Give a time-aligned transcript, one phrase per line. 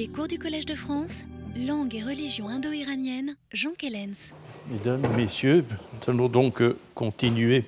[0.00, 4.32] Les cours du Collège de France, langue et religion indo-iranienne, Jean Kellens.
[4.70, 7.64] Mesdames, Messieurs, nous allons donc euh, continuer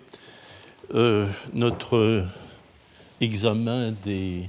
[0.94, 2.24] euh, notre euh,
[3.20, 4.48] examen des,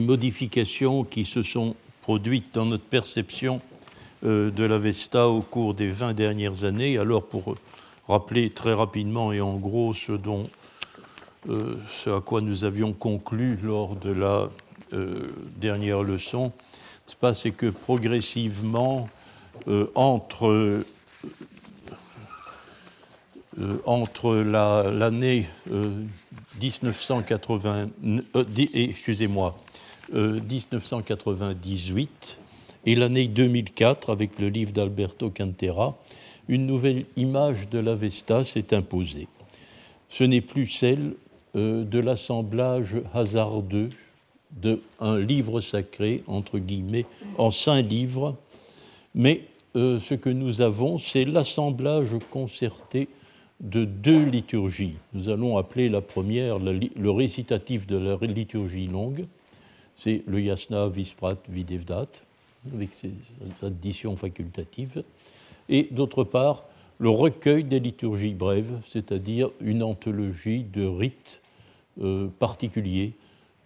[0.00, 3.60] modifications qui se sont produites dans notre perception
[4.24, 6.98] de l'Avesta au cours des 20 dernières années.
[6.98, 7.54] Alors, pour
[8.08, 10.50] rappeler très rapidement et en gros ce dont
[11.46, 14.48] ce à quoi nous avions conclu lors de la
[15.56, 16.52] dernière leçon,
[17.34, 19.08] c'est que progressivement,
[19.68, 20.84] euh, entre, euh,
[24.92, 25.46] l'année
[26.60, 28.44] 1980, euh,
[28.74, 29.56] excusez-moi,
[30.12, 32.38] 1998
[32.86, 35.96] et l'année 2004, avec le livre d'Alberto Cantera,
[36.48, 39.28] une nouvelle image de l'Avesta s'est imposée.
[40.10, 41.14] Ce n'est plus celle
[41.54, 43.88] de l'assemblage hasardeux
[44.54, 47.06] d'un livre sacré, entre guillemets,
[47.38, 48.36] en saint livre,
[49.14, 49.42] mais
[49.76, 53.08] euh, ce que nous avons, c'est l'assemblage concerté
[53.60, 54.94] de deux liturgies.
[55.12, 59.26] Nous allons appeler la première le récitatif de la liturgie longue,
[59.96, 62.08] c'est le Yasna Visprat Videvdat,
[62.72, 63.12] avec ses
[63.62, 65.02] additions facultatives,
[65.68, 66.64] et d'autre part,
[66.98, 71.40] le recueil des liturgies brèves, c'est-à-dire une anthologie de rites
[72.00, 73.12] euh, particuliers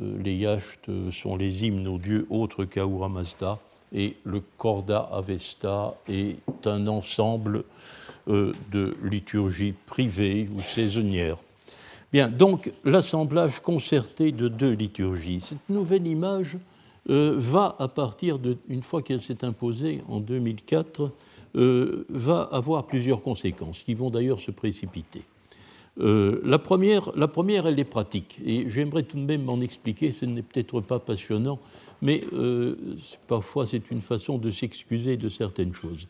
[0.01, 3.59] les yachts sont les hymnes aux dieux autres qu'Ahura Mazda,
[3.93, 7.65] et le Korda Avesta est un ensemble
[8.29, 11.39] euh, de liturgies privées ou saisonnières.
[12.13, 15.41] Bien, donc l'assemblage concerté de deux liturgies.
[15.41, 16.59] Cette nouvelle image
[17.09, 21.11] euh, va, à partir de, une fois qu'elle s'est imposée en 2004,
[21.55, 25.25] va avoir plusieurs conséquences qui vont d'ailleurs se précipiter.
[26.01, 30.13] Euh, la, première, la première, elle est pratique, et j'aimerais tout de même m'en expliquer,
[30.13, 31.59] ce n'est peut-être pas passionnant,
[32.03, 32.77] mais euh,
[33.27, 36.07] parfois c'est une façon de s'excuser de certaines choses.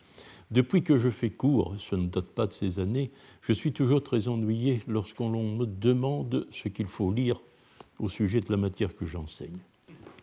[0.50, 3.10] Depuis que je fais cours, ce ne date pas de ces années,
[3.42, 7.40] je suis toujours très ennuyé lorsqu'on me demande ce qu'il faut lire
[7.98, 9.58] au sujet de la matière que j'enseigne.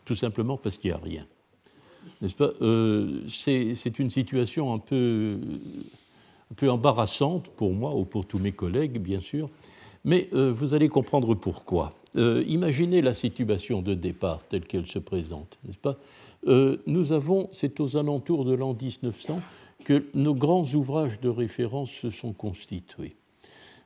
[0.04, 1.28] Tout simplement parce qu'il n'y a rien.
[2.22, 2.52] N'est-ce pas?
[2.62, 5.40] Euh, C'est une situation un peu
[6.52, 9.50] un peu embarrassante pour moi ou pour tous mes collègues, bien sûr,
[10.04, 11.94] mais euh, vous allez comprendre pourquoi.
[12.16, 15.98] Euh, imaginez la situation de départ telle qu'elle se présente, n'est-ce pas?
[16.48, 19.42] Euh, Nous avons, c'est aux alentours de l'an 1900
[19.84, 23.16] que nos grands ouvrages de référence se sont constitués.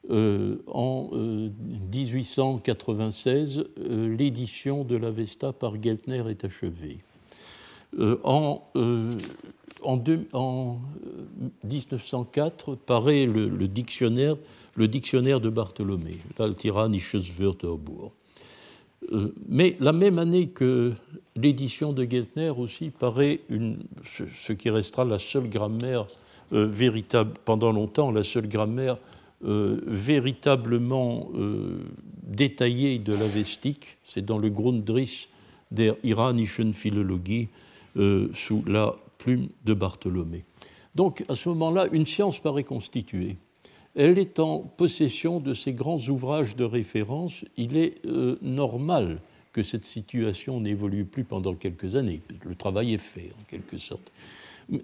[0.09, 6.99] en 1896, l'édition de l'Avesta par Geltner est achevée.
[8.23, 8.61] en
[9.83, 10.79] en,
[11.63, 14.35] 1904 paraît le, dictionnaire,
[14.75, 18.11] le dictionnaire de Bartholomé, l'Altiranisches Wörterbuch.
[19.11, 20.93] Euh, mais la même année que
[21.35, 23.39] l'édition de Geltner aussi paraît
[24.35, 26.05] ce, qui restera la seule grammaire
[26.53, 28.97] euh, véritable, pendant longtemps, la seule grammaire
[29.45, 31.29] euh, véritablement
[32.23, 35.29] détaillée de la vestique, c'est dans le Grundriss
[35.71, 37.47] der iranischen Philologie,
[37.95, 38.95] sous la
[39.37, 40.45] de Bartholomé.
[40.95, 43.37] Donc à ce moment-là, une science paraît constituée.
[43.95, 47.43] Elle est en possession de ces grands ouvrages de référence.
[47.57, 49.19] Il est euh, normal
[49.51, 52.21] que cette situation n'évolue plus pendant quelques années.
[52.45, 54.11] Le travail est fait, en quelque sorte.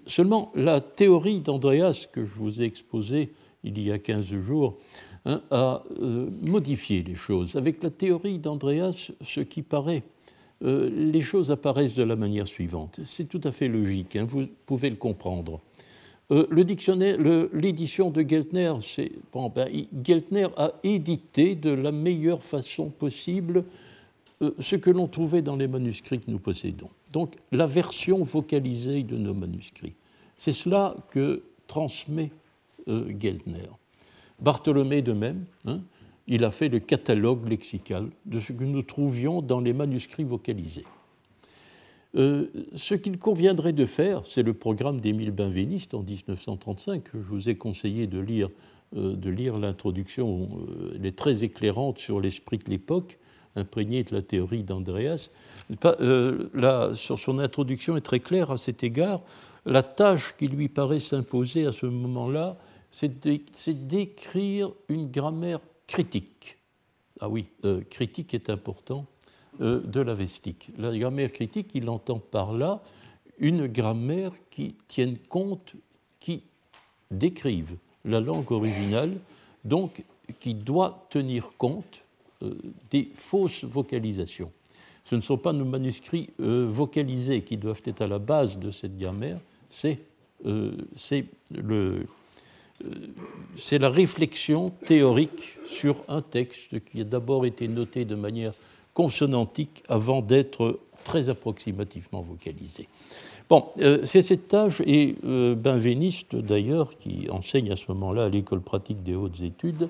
[0.06, 4.76] Seulement, la théorie d'Andreas, que je vous ai exposée il y a 15 jours,
[5.24, 7.56] hein, a euh, modifié les choses.
[7.56, 10.02] Avec la théorie d'Andreas, ce qui paraît
[10.64, 13.00] euh, les choses apparaissent de la manière suivante.
[13.04, 15.60] C'est tout à fait logique, hein, vous pouvez le comprendre.
[16.30, 17.18] Euh, le dictionnaire,
[17.52, 18.72] l'édition de Geltner,
[19.54, 19.68] ben,
[20.02, 23.64] Geltner a édité de la meilleure façon possible
[24.42, 26.88] euh, ce que l'on trouvait dans les manuscrits que nous possédons.
[27.12, 29.94] Donc la version vocalisée de nos manuscrits.
[30.36, 32.30] C'est cela que transmet
[32.86, 33.68] Geltner.
[34.40, 35.44] Bartholomé de même.
[35.66, 35.80] Hein,
[36.28, 40.84] il a fait le catalogue lexical de ce que nous trouvions dans les manuscrits vocalisés.
[42.16, 47.26] Euh, ce qu'il conviendrait de faire, c'est le programme d'Émile Benveniste en 1935, que je
[47.26, 48.48] vous ai conseillé de lire,
[48.96, 53.18] euh, de lire l'introduction, euh, elle est très éclairante sur l'esprit de l'époque,
[53.54, 55.30] imprégnée de la théorie d'Andreas.
[56.94, 59.20] sur son introduction est très claire à cet égard.
[59.64, 62.56] La tâche qui lui paraît s'imposer à ce moment-là,
[62.90, 66.58] c'est d'écrire une grammaire critique.
[67.20, 69.06] Ah oui, euh, critique est important
[69.60, 70.70] euh, de la vestique.
[70.78, 72.82] La grammaire critique, il entend par là
[73.38, 75.74] une grammaire qui tienne compte,
[76.20, 76.42] qui
[77.10, 79.16] décrive la langue originale,
[79.64, 80.02] donc
[80.40, 82.02] qui doit tenir compte
[82.42, 82.54] euh,
[82.90, 84.52] des fausses vocalisations.
[85.04, 88.98] ce ne sont pas nos manuscrits vocalisés qui doivent être à la base de cette
[88.98, 89.38] grammaire,
[89.70, 89.98] c'est
[90.44, 90.72] euh,
[92.84, 98.52] euh, la réflexion théorique sur un texte qui a d'abord été noté de manière
[98.94, 102.88] consonantique avant d'être très approximativement vocalisé.
[103.48, 103.64] Bon,
[104.02, 109.14] c'est cette tâche, et Benveniste d'ailleurs, qui enseigne à ce moment-là à l'école pratique des
[109.14, 109.88] hautes études,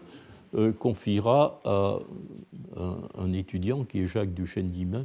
[0.56, 1.98] euh, confiera à
[3.18, 5.04] un, étudiant qui est Jacques Duchesne-Guimain euh,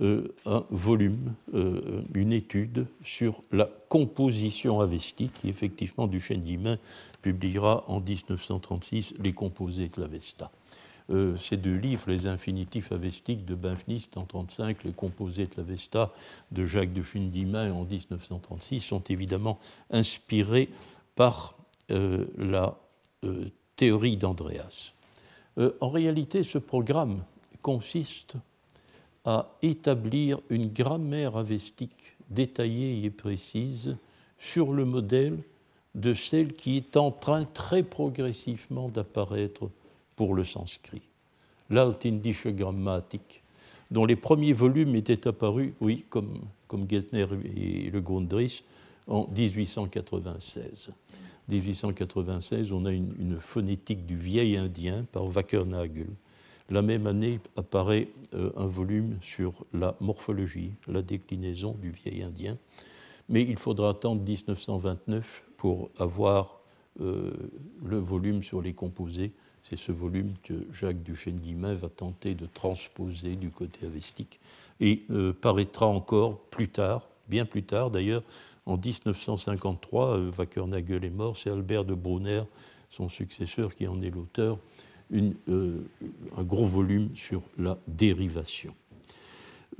[0.00, 6.78] un volume, euh, une étude sur la composition avestique, qui effectivement Duchesne-Guimain
[7.20, 10.50] publiera en 1936 Les composés de l'Avesta.
[11.36, 16.10] ces deux livres, Les infinitifs avestiques de Benveniste en 1935, Les composés de l'Avesta
[16.52, 19.58] de Jacques Duchesne-Guimain en 1936, sont évidemment
[19.90, 20.70] inspirés
[21.14, 21.54] par
[21.90, 22.78] la
[23.76, 24.92] théorie d'Andreas.
[25.58, 27.24] Euh, en réalité, ce programme
[27.60, 28.34] consiste
[29.24, 33.96] à établir une grammaire avestique détaillée et précise
[34.38, 35.38] sur le modèle
[35.94, 39.70] de celle qui est en train très progressivement d'apparaître
[40.16, 41.02] pour le sanskrit.
[41.70, 43.42] L'Altindische Grammatik,
[43.90, 47.26] dont les premiers volumes étaient apparus, oui, comme, comme Geltner
[47.56, 48.62] et Le Grundrisse,
[49.06, 50.90] en 1896.
[51.48, 56.08] 1896, on a une, phonétique du vieil indien par Wackernagel.
[56.70, 62.56] La même année apparaît euh, un volume sur la morphologie, la déclinaison du vieil indien.
[63.28, 66.60] Mais il faudra attendre 1929 pour avoir
[67.00, 67.32] euh,
[67.84, 69.32] le volume sur les composés.
[69.62, 74.40] C'est ce volume que Jacques Duchesne-Guimain va tenter de transposer du côté avestique
[74.80, 78.24] et euh, paraîtra encore plus tard, bien plus tard d'ailleurs,
[78.66, 82.42] en 1953, euh, Wackernagel est mort, c'est Albert de Brunner,
[82.90, 84.58] son successeur, qui en est l'auteur,
[85.12, 85.80] euh,
[86.36, 88.74] un gros volume sur la dérivation.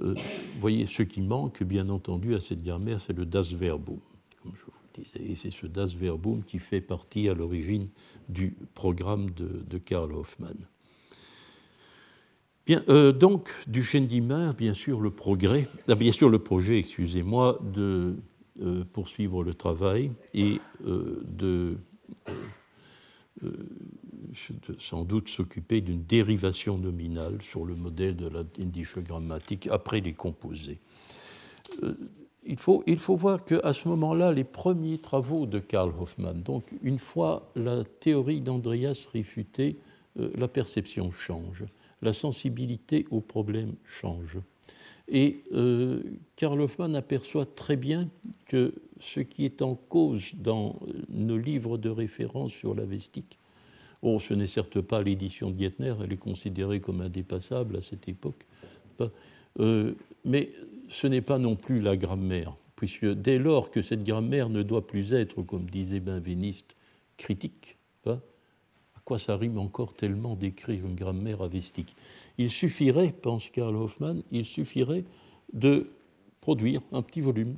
[0.00, 3.98] Euh, vous voyez, ce qui manque, bien entendu, à cette grammaire, c'est le Das Verbum,
[4.42, 5.32] comme je vous disais.
[5.32, 7.88] Et c'est ce Das Verbum qui fait partie à l'origine
[8.28, 10.56] du programme de, Karl Hoffmann.
[12.64, 12.82] Bien,
[13.12, 18.16] donc, Duchesne d'Imer, bien sûr, le progrès, ah, bien sûr, le projet, excusez-moi, de
[18.60, 21.78] euh, poursuivre le travail et euh, euh, de,
[24.78, 28.44] sans doute s'occuper d'une dérivation nominale sur le modèle de la
[28.96, 30.78] grammatique après les composés.
[32.44, 36.64] Il faut, il faut voir qu'à ce moment-là, les premiers travaux de Karl Hoffmann, donc
[36.82, 39.76] une fois la théorie d'Andreas réfutée,
[40.16, 41.64] la perception change,
[42.02, 44.38] la sensibilité au problème change.
[45.08, 46.00] Et euh,
[46.36, 48.08] Karl Hoffmann aperçoit très bien
[48.46, 50.78] que ce qui est en cause dans
[51.10, 53.38] nos livres de référence sur la vestique,
[54.02, 58.46] ce n'est certes pas l'édition de Geithner, elle est considérée comme indépassable à cette époque,
[59.60, 59.92] euh,
[60.24, 60.52] mais
[60.88, 64.86] ce n'est pas non plus la grammaire, puisque dès lors que cette grammaire ne doit
[64.86, 66.76] plus être, comme disait Benveniste,
[67.16, 67.76] critique,
[68.06, 68.18] à
[69.04, 71.94] quoi ça rime encore tellement d'écrire une grammaire avestique
[72.38, 75.04] il suffirait, pense Karl Hoffmann, il suffirait
[75.52, 75.90] de
[76.40, 77.56] produire un petit volume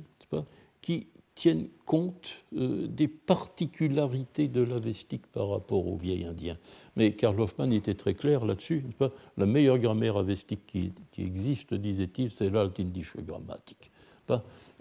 [0.81, 6.57] qui tienne compte euh, des particularités de l'avestique par rapport au vieil indien.
[6.95, 8.85] Mais Karl Hoffmann était très clair là-dessus.
[9.37, 13.91] La meilleure grammaire avestique qui, existe, disait-il, c'est l'altindische grammatique.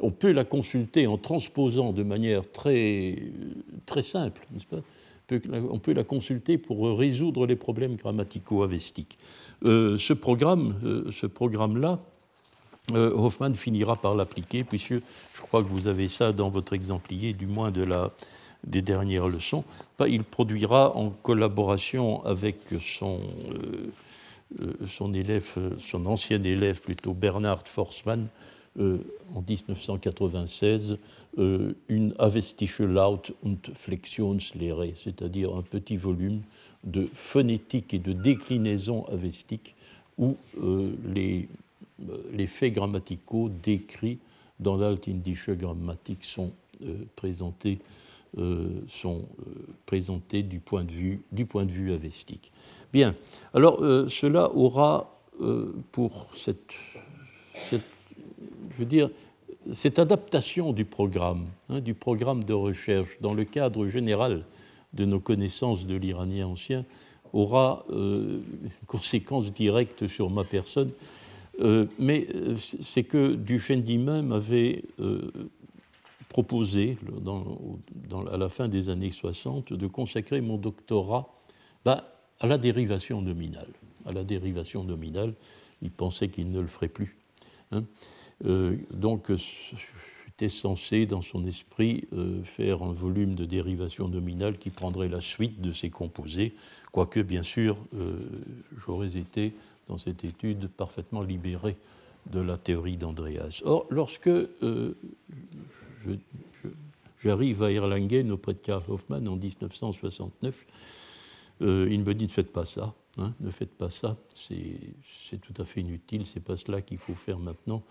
[0.01, 3.17] On peut la consulter en transposant de manière très,
[3.85, 4.79] très simple, pas
[5.31, 9.19] on peut la consulter pour résoudre les problèmes grammaticaux avestiques.
[9.65, 11.99] Euh, ce programme, euh, ce programme-là,
[12.93, 17.33] euh, Hoffman finira par l'appliquer, puisque je crois que vous avez ça dans votre exemplier,
[17.33, 18.11] du moins de la,
[18.65, 19.65] des dernières leçons.
[20.07, 23.21] Il produira en collaboration avec son,
[24.87, 28.27] son élève, son ancien élève plutôt, Bernhard Forssmann,
[28.79, 30.99] en 1996,
[31.37, 36.43] une Avestische Laut- und Flexionslehre, c'est-à-dire un petit volume
[36.85, 39.75] de phonétique et de déclinaison avestique
[40.19, 41.49] où euh, les,
[42.09, 44.19] euh, les, faits grammaticaux décrits
[44.61, 46.53] dans l'altindische grammatique sont
[46.85, 47.79] euh, présentés
[48.89, 49.29] sont
[49.87, 52.51] présentés du point de vue, du point de vue avestique.
[52.93, 53.15] Bien,
[53.53, 55.21] alors cela aura
[55.93, 56.73] pour cette,
[57.71, 57.85] cette,
[58.73, 59.09] je veux dire,
[59.73, 64.45] cette adaptation du programme, hein, du programme de recherche dans le cadre général
[64.93, 66.85] de nos connaissances de l'iranien ancien
[67.33, 70.91] aura euh, une conséquence directe sur ma personne.
[71.61, 74.83] Euh, mais euh, c'est que Duchesne d'Imain m'avait
[76.29, 76.99] proposé,
[78.33, 81.29] à la fin des années 60, de consacrer mon doctorat
[81.85, 83.69] bah, à la dérivation nominale.
[84.07, 85.35] À la dérivation nominale,
[85.81, 87.17] il pensait qu'il ne le ferait plus.
[87.73, 87.85] Hein.
[88.43, 89.31] Donc,
[90.29, 92.09] était censé, dans son esprit,
[92.43, 96.55] faire un volume de dérivation nominale qui prendrait la suite de ces composés,
[96.93, 97.77] quoique, bien sûr,
[98.77, 99.53] j'aurais été,
[99.87, 101.77] dans cette étude, parfaitement libéré
[102.31, 103.63] de la théorie d'Andreas.
[103.65, 104.31] Or, lorsque
[107.23, 110.67] j'arrive à Erlangen auprès de Karl Hoffmann en 1969,
[111.63, 115.63] euh, il me dit ne faites pas ça, hein, ne faites pas ça, c'est tout
[115.63, 117.83] à fait inutile, c'est pas cela qu'il faut faire maintenant.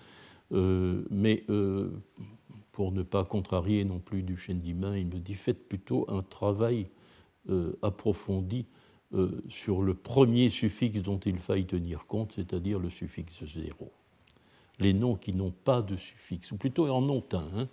[0.51, 1.89] Euh, mais euh,
[2.71, 6.87] pour ne pas contrarier non plus Duchesne d'Imain, il me dit faites plutôt un travail
[7.81, 8.65] approfondi
[9.49, 13.91] sur le premier suffixe dont il faille tenir compte, c'est-à-dire le suffixe zéro.
[14.79, 17.59] Les noms qui n'ont pas de suffixe, ou plutôt en ont un.
[17.59, 17.67] Hein,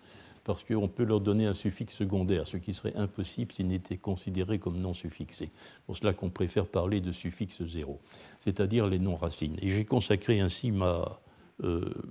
[0.44, 4.58] parce qu'on peut leur donner un suffixe secondaire, ce qui serait impossible s'ils n'étaient considérés
[4.58, 5.50] comme non suffixés.
[5.86, 8.00] Pour cela qu'on préfère parler de suffixe zéro,
[8.38, 9.56] c'est-à-dire les non-racines.
[9.60, 11.04] Et j'ai consacré ainsi ma, euh,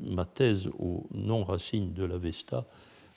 [0.02, 2.66] ma thèse aux non-racines de l'Avesta.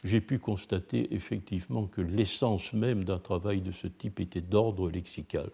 [0.05, 5.51] J'ai pu constater effectivement que l'essence même d'un travail de ce type était d'ordre lexical.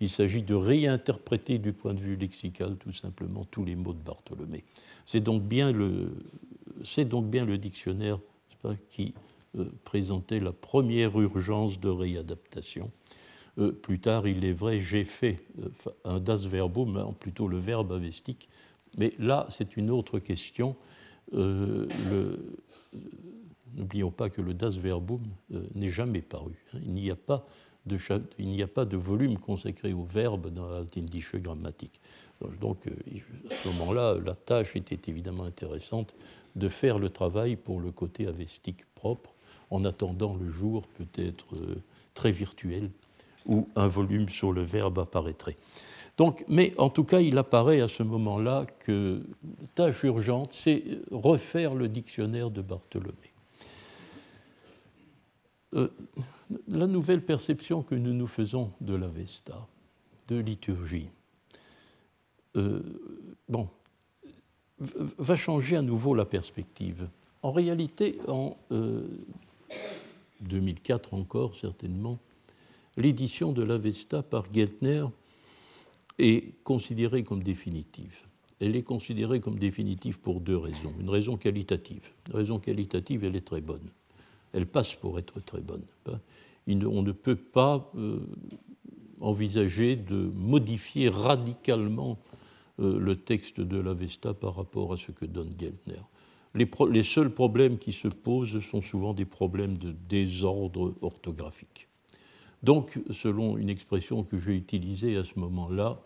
[0.00, 4.02] Il s'agit de réinterpréter du point de vue lexical tout simplement tous les mots de
[4.02, 4.64] Bartholomé.
[5.06, 5.98] C'est donc bien le,
[7.58, 8.18] dictionnaire
[8.90, 9.14] qui
[9.56, 12.90] euh, présentait la première urgence de réadaptation.
[13.58, 15.68] Euh, plus tard, il est vrai, j'ai fait euh,
[16.04, 18.48] un das verbum, hein, plutôt le verbe avestique,
[18.96, 20.76] mais là, c'est une autre question.
[23.74, 25.22] N'oublions pas que le das verbum
[25.74, 26.64] n'est jamais paru.
[26.72, 26.78] Hein.
[26.84, 27.46] Il n'y a pas
[27.86, 32.00] de, volume consacré au verbe dans l'altindische grammatique.
[32.60, 32.86] Donc,
[33.50, 36.14] à ce moment-là, la tâche était évidemment intéressante
[36.56, 39.32] de faire le travail pour le côté avestique propre,
[39.70, 41.76] en attendant le jour peut-être euh,
[42.14, 42.90] très virtuel
[43.46, 45.56] où un volume sur le verbe apparaîtrait.
[46.16, 50.82] Donc, mais en tout cas, il apparaît à ce moment-là que la tâche urgente, c'est
[51.10, 53.32] refaire le dictionnaire de Bartholomé.
[55.74, 55.88] Euh,
[56.68, 59.66] la nouvelle perception que nous nous faisons de l'Avesta,
[60.28, 61.08] de liturgie,
[62.56, 62.80] euh,
[64.78, 67.08] va changer à nouveau la perspective.
[67.42, 68.56] En réalité, en
[70.40, 72.18] 2004 euh, encore certainement,
[72.96, 75.04] l'édition de l'Avesta par Geltner
[76.18, 78.14] est considérée comme définitive.
[78.60, 80.94] Elle est considérée comme définitive pour deux raisons.
[80.98, 82.02] Une raison qualitative.
[82.28, 83.90] Une raison qualitative, elle est très bonne.
[84.52, 85.82] Elle passe pour être très bonne.
[86.68, 88.20] On ne peut pas euh,
[89.20, 92.18] envisager de modifier radicalement
[92.80, 96.00] euh, le texte de l'Avesta par rapport à ce que donne Geltner.
[96.54, 101.86] Les, seuls problèmes qui se posent sont souvent des problèmes de désordre orthographique.
[102.66, 106.00] Donc, selon une expression que j'ai utilisée à ce moment-là,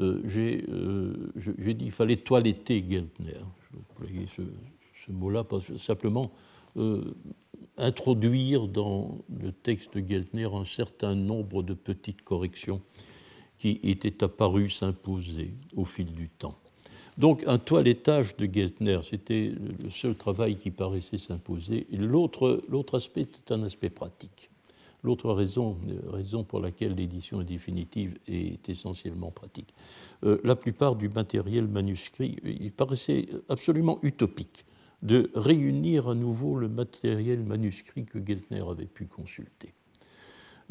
[0.00, 3.44] euh, euh, j'ai dit qu'il fallait toiletter Geltner.
[4.00, 4.42] Je ce,
[5.04, 5.44] ce mot-là,
[5.76, 6.32] simplement
[7.76, 12.80] introduire dans le texte de Geltner un certain nombre de petites corrections
[13.58, 16.56] qui était apparu s'imposer au fil du temps.
[17.18, 19.52] Donc un toilettage de Geltner, c'était
[19.82, 21.86] le seul travail qui paraissait s'imposer.
[21.92, 22.62] L'autre,
[22.94, 24.48] aspect est un aspect pratique.
[25.02, 25.78] L'autre raison,
[26.08, 29.74] raison pour laquelle l'édition est définitive est essentiellement pratique.
[30.24, 34.64] Euh, la plupart du matériel manuscrit, il paraissait absolument utopique
[35.02, 39.72] de réunir à nouveau le matériel manuscrit que Geltner avait pu consulter.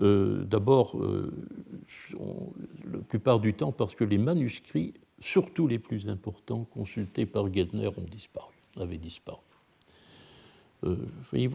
[0.01, 1.33] Euh, d'abord, euh,
[2.91, 7.89] la plupart du temps, parce que les manuscrits, surtout les plus importants, consultés par Geltner,
[8.77, 9.48] avaient disparu.
[10.85, 10.95] Euh,
[11.33, 11.49] il,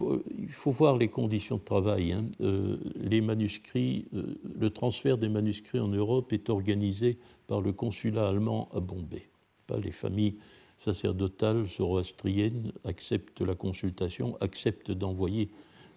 [0.51, 2.11] faut, voir les conditions de travail.
[2.11, 2.25] Hein.
[2.95, 7.17] les manuscrits, le transfert des manuscrits en Europe est organisé
[7.47, 9.27] par le consulat allemand à Bombay.
[9.67, 10.35] Pas les familles
[10.77, 15.49] sacerdotales zoroastriennes acceptent la consultation, acceptent d'envoyer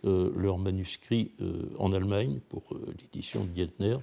[0.05, 3.97] euh, leurs manuscrits euh, en Allemagne pour euh, l'édition de Geltner.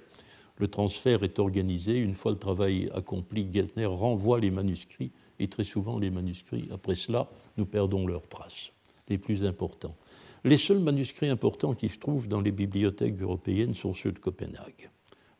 [0.57, 1.97] Le transfert est organisé.
[1.97, 6.95] Une fois le travail accompli, Geltner renvoie les manuscrits et très souvent les manuscrits, après
[6.95, 8.71] cela, nous perdons leurs traces,
[9.09, 9.95] les plus importants.
[10.43, 14.89] Les seuls manuscrits importants qui se trouvent dans les bibliothèques européennes sont ceux de Copenhague.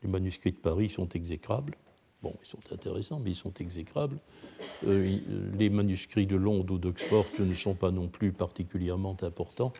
[0.02, 1.76] Les manuscrits de Paris sont exécrables.
[2.24, 4.18] Bon, ils sont intéressants, mais ils sont exécrables.
[4.88, 5.20] Euh,
[5.60, 9.74] les manuscrits de Londres ou d'Oxford ne sont pas non plus particulièrement importants.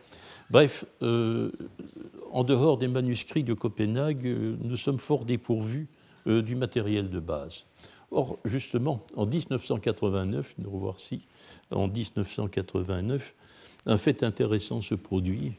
[0.48, 1.50] Bref, euh,
[2.30, 5.88] en dehors des manuscrits de Copenhague, euh, nous sommes fort dépourvus
[6.26, 7.66] du matériel de base.
[8.10, 11.22] Or, justement, en 1989, nous revoir si,
[11.70, 13.34] en 1989,
[13.86, 15.52] un fait intéressant se produit.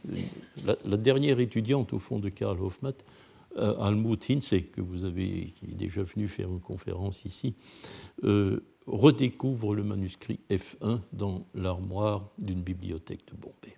[0.66, 2.94] La, dernière étudiante, au fond, de Karl Hofmann,
[3.58, 7.56] euh, Almut Hinze, que vous avez, qui est déjà venu faire une conférence ici,
[8.24, 13.78] euh, redécouvre le manuscrit F1 dans l'armoire d'une bibliothèque de Bombay.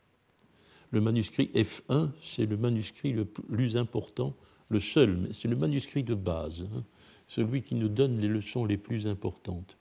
[0.91, 4.35] Le manuscrit F1, c'est le manuscrit le plus important,
[4.69, 6.83] le seul, c'est le manuscrit de base, hein,
[7.27, 9.77] celui qui nous donne les leçons les plus importantes.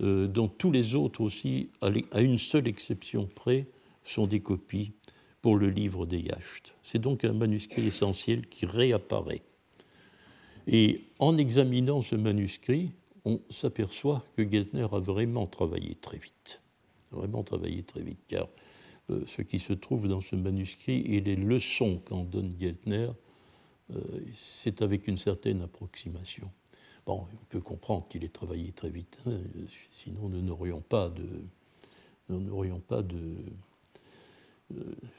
[0.00, 3.66] Euh, dont tous les autres aussi, à une seule exception près,
[4.04, 4.92] sont des copies
[5.40, 6.74] pour le livre des Yachts.
[6.82, 9.42] C'est donc un manuscrit essentiel qui réapparaît.
[10.66, 12.92] Et en examinant ce manuscrit,
[13.24, 16.60] on s'aperçoit que Geltner a vraiment travaillé très vite.
[17.10, 18.48] Vraiment travaillé très vite, car
[19.10, 23.10] euh, ce qui se trouve dans ce manuscrit et les leçons qu'en donne Geltner,
[23.90, 24.00] euh,
[24.34, 26.50] c'est avec une certaine approximation.
[27.04, 29.38] Bon, on peut comprendre qu'il ait travaillé très vite, hein,
[29.90, 31.26] sinon nous n'aurions pas de,
[32.28, 33.34] nous n'aurions pas de,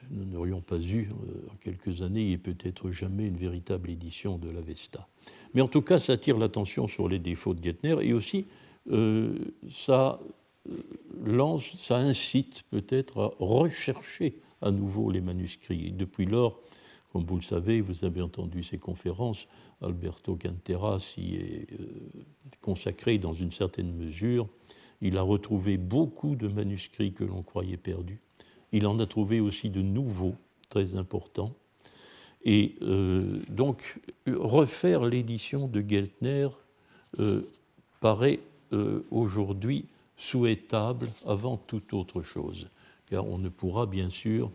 [0.10, 4.50] nous n'aurions pas eu euh, en quelques années et peut-être jamais une véritable édition de
[4.50, 5.07] l'Avesta.
[5.53, 8.45] Mais en tout cas, ça attire l'attention sur les défauts de Gettner et aussi
[8.91, 9.38] euh,
[9.69, 10.19] ça
[11.24, 15.91] lance, ça incite peut-être à rechercher à nouveau les manuscrits.
[15.91, 16.60] Depuis lors,
[17.12, 19.48] comme vous le savez, vous avez entendu ces conférences,
[19.81, 21.67] Alberto Cantera s'y est
[22.62, 24.48] consacré dans une certaine mesure.
[25.01, 28.22] Il a retrouvé beaucoup de manuscrits que l'on croyait perdus
[28.74, 30.36] il en a trouvé aussi de nouveaux,
[30.70, 31.53] très importants.
[32.44, 36.50] Et euh, donc, refaire l'édition de Geltner
[37.20, 37.44] euh,
[38.01, 38.39] paraît
[38.74, 39.86] euh, aujourd'hui
[40.18, 42.68] souhaitable avant toute autre chose,
[43.10, 44.51] car on ne pourra bien sûr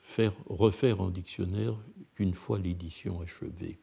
[0.00, 1.74] faire, refaire un dictionnaire
[2.14, 3.78] qu'une fois l'édition achevée.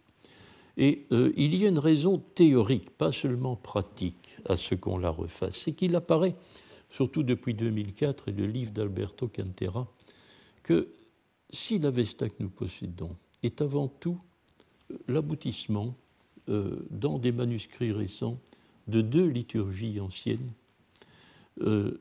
[0.77, 5.55] Et il y a une raison théorique, pas seulement pratique, à ce qu'on la refasse,
[5.57, 6.35] c'est qu'il apparaît
[6.93, 9.91] surtout depuis 2004 et le livre d'Alberto Cantera,
[10.61, 10.89] que
[11.49, 14.19] si l'Avesta que nous possédons est avant tout
[15.07, 15.95] l'aboutissement,
[16.49, 18.37] euh, dans des manuscrits récents,
[18.87, 20.51] de deux liturgies anciennes,
[21.61, 21.99] euh,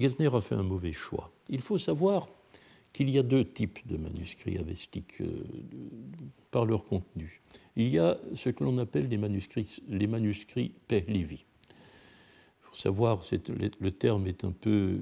[0.00, 1.32] a fait un mauvais choix.
[1.48, 2.28] Il faut savoir
[2.92, 5.42] qu'il y a deux types de manuscrits avestiques euh,
[6.52, 7.42] par leur contenu.
[7.74, 10.72] Il y a ce que l'on appelle les manuscrits, les manuscrits
[12.72, 13.22] savoir,
[13.80, 14.98] le terme est un peu,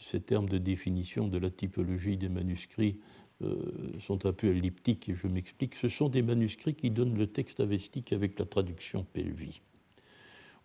[0.00, 2.96] ces termes de définition de la typologie des manuscrits
[3.42, 3.56] euh,
[4.00, 5.76] sont un peu elliptiques et je m'explique.
[5.76, 9.60] Ce sont des manuscrits qui donnent le texte avestique avec la traduction Pelvi.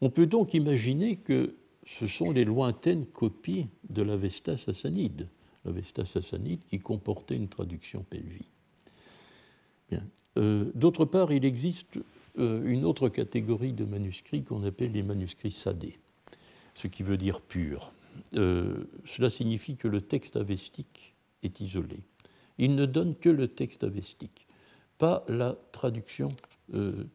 [0.02, 5.28] On peut donc imaginer que ce sont les lointaines copies de l'Avesta sassanide,
[5.66, 8.46] l'Avesta sassanide qui comportait une traduction Pelvi.
[10.38, 12.04] Euh, d'autre part, il existe euh,
[12.36, 16.00] une autre catégorie de manuscrits qu'on appelle les manuscrits sadés,
[16.74, 17.94] ce qui veut dire pur.
[18.36, 22.00] Euh, cela signifie que le texte avestique est isolé.
[22.58, 24.48] Il ne donne que le texte avestique,
[24.98, 26.30] pas la traduction
[26.74, 27.06] euh,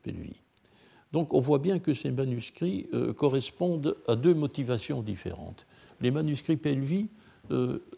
[1.12, 5.66] Donc on voit bien que ces manuscrits euh, correspondent à deux motivations différentes.
[6.00, 7.08] Les manuscrits Pelvi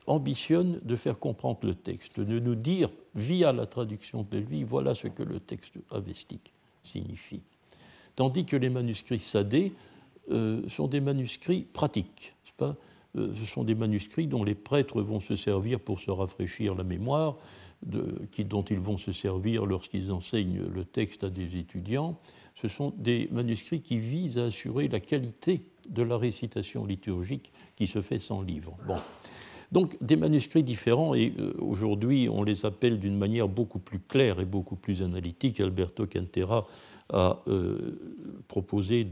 [0.06, 5.08] ambitionnent de faire comprendre le texte, de nous dire via la traduction Pelvi, voilà ce
[5.08, 6.52] que le texte avestique
[6.82, 7.42] signifie.
[8.16, 9.72] Tandis que les manuscrits sadés
[10.30, 12.34] euh, sont des manuscrits pratiques.
[12.56, 12.76] Pas?
[13.16, 16.84] Euh, ce sont des manuscrits dont les prêtres vont se servir pour se rafraîchir la
[16.84, 17.36] mémoire,
[17.82, 22.18] de, qui, dont ils vont se servir lorsqu'ils enseignent le texte à des étudiants.
[22.60, 27.86] Ce sont des manuscrits qui visent à assurer la qualité de la récitation liturgique qui
[27.86, 28.76] se fait sans livre.
[28.86, 28.96] Bon.
[29.72, 34.40] Donc des manuscrits différents, et euh, aujourd'hui on les appelle d'une manière beaucoup plus claire
[34.40, 35.60] et beaucoup plus analytique.
[35.60, 36.66] Alberto Cantera
[37.12, 37.98] a euh,
[38.48, 39.06] proposé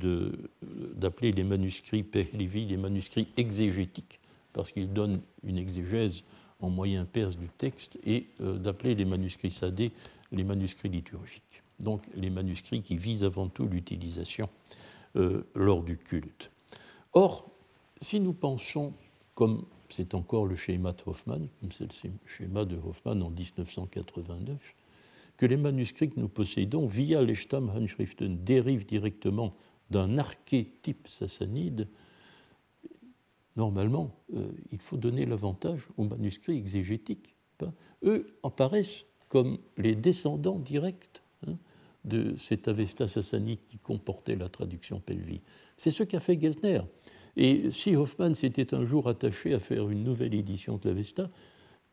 [0.95, 4.19] d'appeler les manuscrits Pehlivi les manuscrits exégétiques,
[4.53, 6.25] parce qu'ils donnent une exégèse
[6.61, 9.93] en moyen perse du texte, et euh, d'appeler les manuscrits sadés
[10.33, 11.63] les manuscrits liturgiques.
[11.79, 14.49] Donc les manuscrits qui visent avant tout l'utilisation
[15.55, 16.51] lors du culte.
[17.15, 17.51] Or,
[18.01, 18.93] si nous pensons
[19.35, 24.75] comme c'est encore le schéma de Hoffmann, comme c'est schéma de Hoffmann en 1989,
[25.37, 29.55] que les manuscrits que nous possédons via les Stammhandschriften dérivent directement
[29.91, 31.89] d'un archétype sassanide,
[33.57, 37.35] normalement, euh, il faut donner l'avantage aux manuscrits exégétiques.
[38.05, 41.57] Eux apparaissent comme les descendants directs hein,
[42.05, 45.41] de cet Avesta sassanide qui comportait la traduction Pelvi.
[45.77, 46.81] C'est ce qu'a fait Geltner.
[47.39, 51.31] Et si Hoffman s'était un jour attaché à faire une nouvelle édition de l'Avesta,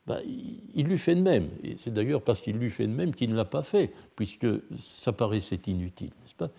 [0.06, 1.50] bah, il l'eût fait de même.
[1.64, 4.48] Et c'est d'ailleurs parce qu'il l'eût fait de même qu'il ne l'a pas fait, puisque
[4.78, 6.52] ça paraissait inutile, n'est-ce pas?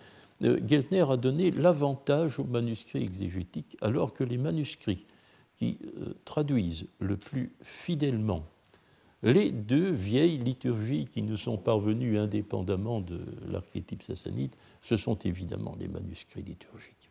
[0.43, 5.05] Euh, Geltner a donné l'avantage aux manuscrits exégétiques, alors que les manuscrits
[5.57, 8.43] qui euh, traduisent le plus fidèlement
[9.23, 15.75] les deux vieilles liturgies qui nous sont parvenues indépendamment de l'archétype sassanide, ce sont évidemment
[15.79, 17.06] les manuscrits liturgiques.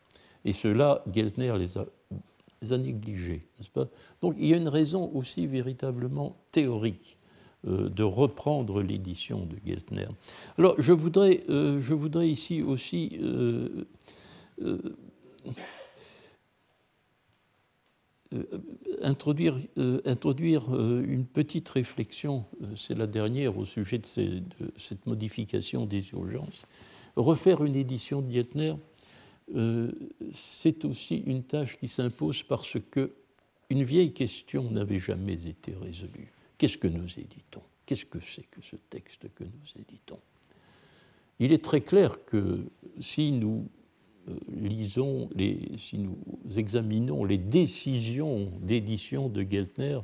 [0.47, 3.89] Et cela, Geltner les a, négligés, n'est-ce pas?
[4.23, 7.19] Donc il y a une raison aussi véritablement théorique
[7.67, 10.07] euh, de reprendre l'édition de Geltner.
[10.57, 13.19] Alors je voudrais, euh, je voudrais ici aussi
[19.03, 19.57] introduire,
[20.05, 22.45] introduire, une petite réflexion,
[22.77, 24.43] c'est la dernière au sujet de,
[24.79, 26.67] cette modification des urgences.
[27.17, 28.31] Refaire une édition de
[29.55, 29.91] Geltner,
[30.35, 33.13] c'est aussi une tâche qui s'impose parce que
[33.71, 36.33] une vieille question n'avait jamais été résolue.
[36.59, 37.63] Qu'est-ce que nous éditons?
[37.85, 40.19] Qu'est-ce que c'est que ce texte que nous éditons?
[41.39, 42.65] Il est très clair que
[43.01, 43.69] si nous
[44.29, 46.19] euh, lisons, les, si nous
[46.57, 50.01] examinons les décisions d'édition de Geltner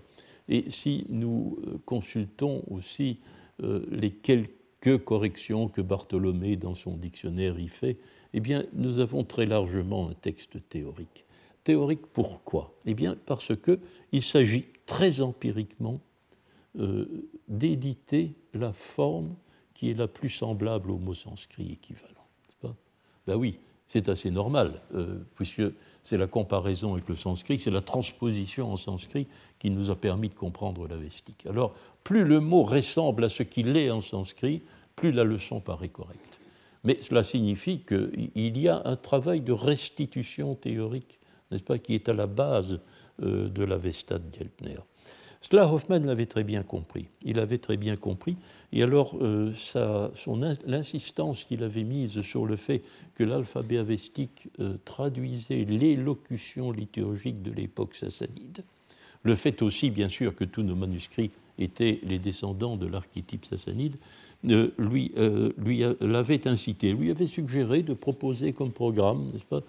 [0.49, 3.19] et si nous euh, consultons aussi
[3.63, 7.99] euh, les quelques corrections que Bartholomé dans son dictionnaire y fait,
[8.35, 11.25] eh bien, nous avons très largement un texte théorique.
[11.65, 12.75] Théorique pourquoi?
[12.87, 16.01] Eh bien, parce qu'il s'agit très empiriquement
[17.49, 19.35] d'éditer la forme
[19.75, 22.09] qui est la plus semblable au mot sanskrit équivalent.
[23.27, 25.63] Ben oui, c'est assez normal, euh, puisque
[26.03, 29.27] c'est la comparaison avec le sanskrit, c'est la transposition en sanskrit
[29.59, 31.47] qui nous a permis de comprendre la vestique.
[31.47, 34.63] Alors, plus le mot ressemble à ce qu'il est en sanskrit,
[34.97, 36.41] plus la leçon paraît correcte.
[36.85, 41.19] Mais cela signifie qu'il y a un travail de restitution théorique,
[41.51, 42.81] n'est-ce pas, qui est à la base
[43.23, 44.79] euh, de la Vesta de Geltner.
[45.43, 47.09] Cela, Hoffman l'avait très bien compris.
[47.25, 48.37] Il avait très bien compris.
[48.73, 49.53] Et alors, euh,
[50.67, 52.83] l'insistance qu'il avait mise sur le fait
[53.17, 58.63] que l'alphabet avestique euh, traduisait l'élocution liturgique de l'époque sassanide,
[59.25, 63.97] le fait aussi, bien sûr, que tous nos manuscrits étaient les descendants de l'archétype sassanide,
[64.45, 65.13] lui,
[65.57, 69.63] lui l'avait incité, lui avait suggéré de proposer comme programme, n'est-ce pas,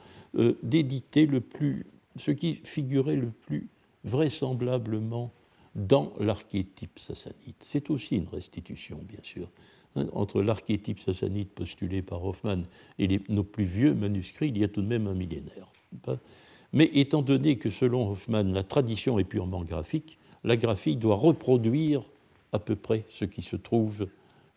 [0.63, 3.67] d'éditer le plus, ce qui figurait le plus
[4.03, 5.31] vraisemblablement
[5.75, 7.55] dans l'archétype sassanide.
[7.59, 9.47] C'est aussi une restitution, bien sûr.
[9.95, 12.63] Hein, entre l'archétype sassanide postulé par Hoffman
[12.99, 15.71] et nos plus vieux manuscrits, il y a tout de même un millénaire.
[16.73, 22.03] Mais étant donné que selon Hoffman, la tradition est purement graphique, la graphie doit reproduire
[22.51, 24.07] à peu près ce qui se trouve euh,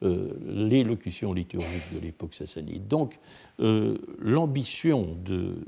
[0.03, 2.87] l'élocution liturgique de l'époque sassanide.
[2.87, 3.19] Donc
[3.61, 5.67] euh, l'ambition de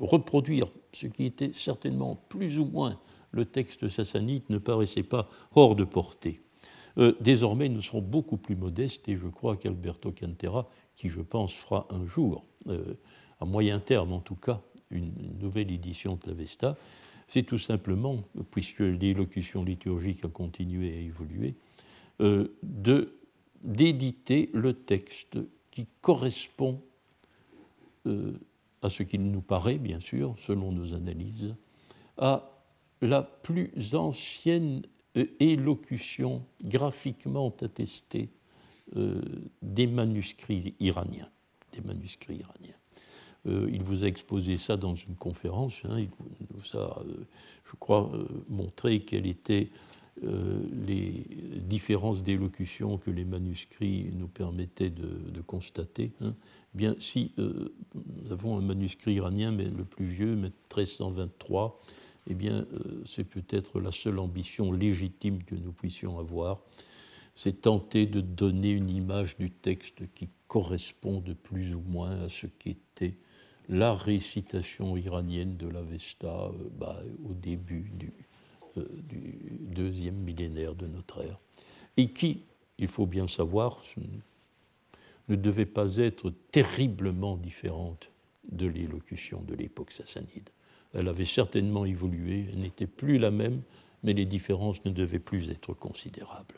[0.00, 2.98] reproduire ce qui était certainement plus ou moins
[3.30, 6.40] le texte sassanite ne paraissait pas hors de portée.
[6.98, 11.52] Euh, désormais, nous serons beaucoup plus modestes et je crois qu'Alberto Cantera, qui je pense
[11.52, 12.94] fera un jour, euh,
[13.40, 16.76] à moyen terme en tout cas, une, nouvelle édition de la Vesta,
[17.26, 21.56] c'est tout simplement, puisque l'élocution liturgique a continué à évoluer,
[22.20, 22.48] euh,
[23.64, 25.38] d'éditer le texte
[25.70, 26.80] qui correspond
[28.84, 31.54] à ce qu'il nous paraît, bien sûr, selon nos analyses,
[32.18, 32.54] à
[33.00, 34.82] la plus ancienne
[35.16, 38.28] euh, élocution graphiquement attestée
[38.96, 39.20] euh,
[39.62, 41.28] des manuscrits iraniens.
[43.46, 45.80] Euh, il vous a exposé ça dans une conférence.
[45.84, 46.08] Hein, il
[46.50, 47.02] vous a,
[47.64, 48.10] je crois,
[48.48, 49.70] montré quelles étaient
[50.22, 51.26] les
[51.60, 56.12] différences d'élocution que les manuscrits nous permettaient de, constater.
[56.20, 56.34] Hein.
[56.72, 61.80] Bien, si nous avons un manuscrit iranien, mais le plus vieux, 1323,
[62.28, 66.60] eh bien, euh, c'est peut-être la seule ambition légitime que nous puissions avoir,
[67.34, 72.28] c'est tenter de donner une image du texte qui correspond de plus ou moins à
[72.28, 73.16] ce qu'était
[73.68, 78.33] la récitation iranienne de l'Avesta euh, bah, au début du, euh,
[78.80, 81.38] du, deuxième millénaire de notre ère,
[81.96, 82.42] et qui,
[82.78, 83.82] il faut bien savoir,
[85.28, 88.10] ne devait pas être terriblement différente
[88.50, 90.50] de l'élocution de l'époque sassanide.
[90.92, 93.62] Elle avait certainement évolué, elle n'était plus la même,
[94.02, 96.54] mais les différences ne devaient plus être considérables.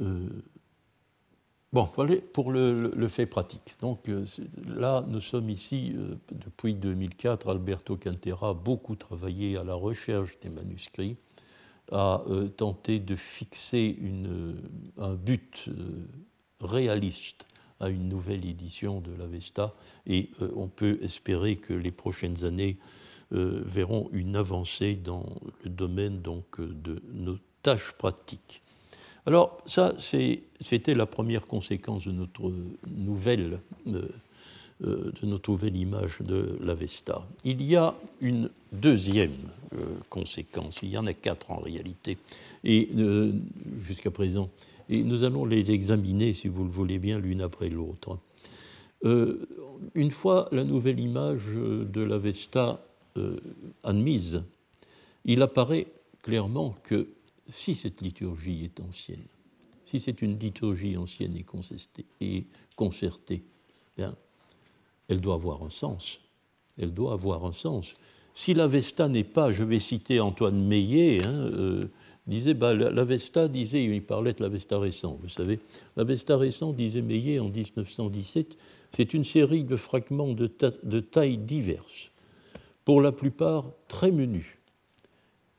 [0.00, 0.28] Euh,
[1.72, 3.76] bon, voilà pour le, fait pratique.
[3.80, 4.24] Donc euh,
[4.66, 10.38] là, nous sommes ici, euh, depuis 2004, Alberto Cantera a beaucoup travaillé à la recherche
[10.40, 11.16] des manuscrits,
[11.92, 12.22] a
[12.56, 13.98] tenté de fixer
[14.96, 15.68] un but
[16.60, 17.46] réaliste
[17.80, 19.74] à une nouvelle édition de l'Avesta
[20.06, 22.78] et euh, on peut espérer que les prochaines années
[23.32, 25.24] euh, verront une avancée dans
[25.64, 28.62] le domaine donc, de nos tâches pratiques.
[29.30, 32.52] Alors ça, c'était la première conséquence de notre
[32.88, 34.02] nouvelle, euh,
[34.80, 37.22] de notre nouvelle image de l'Avesta.
[37.44, 39.36] Il y a une deuxième
[40.08, 42.18] conséquence, il y en a quatre en réalité,
[42.64, 42.88] et
[43.78, 44.50] jusqu'à présent,
[44.88, 48.18] et nous allons les examiner, si vous le voulez bien, l'une après l'autre.
[49.04, 49.46] Euh,
[49.94, 52.84] une fois la nouvelle image de l'Avesta
[53.16, 53.36] euh,
[53.84, 54.42] admise,
[55.24, 55.86] il apparaît
[56.20, 57.06] clairement que
[57.50, 59.26] si cette liturgie est ancienne,
[59.84, 61.36] si c'est une liturgie ancienne
[62.20, 62.44] et,
[62.76, 63.42] concertée,
[63.96, 64.14] bien,
[65.08, 66.20] elle doit avoir un sens.
[66.78, 67.94] Elle doit avoir un sens.
[68.32, 71.88] Si l'Avesta n'est pas, je vais citer Antoine Meillet, hein, euh,
[72.26, 75.58] disait, bah, l'Avesta disait, il parlait de l'Avesta récent, vous savez,
[75.96, 78.56] l'Avesta récent, disait Meillet en 1917,
[78.94, 80.50] c'est une série de fragments de,
[80.82, 82.10] de tailles diverses,
[82.84, 84.56] pour la plupart très menus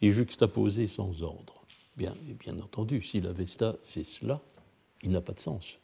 [0.02, 1.61] et juxtaposés sans ordre.
[2.02, 4.42] Bien, entendu, si l'Avesta c'est cela,
[5.04, 5.78] il n'a pas de sens.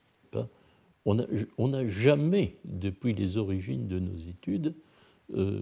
[1.05, 4.73] On n'a jamais, depuis les origines de nos études,
[5.35, 5.61] euh,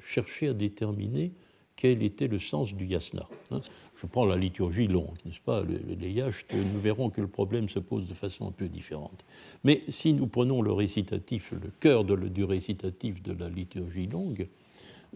[0.00, 1.32] cherché à déterminer
[1.76, 3.26] quel était le sens du yasna.
[3.50, 3.60] Hein.
[3.96, 7.78] Je prends la liturgie longue, n'est-ce pas Les yachts, nous verrons que le problème se
[7.78, 9.24] pose de façon un peu différente.
[9.62, 14.48] Mais si nous prenons le récitatif, le cœur du récitatif de la liturgie longue,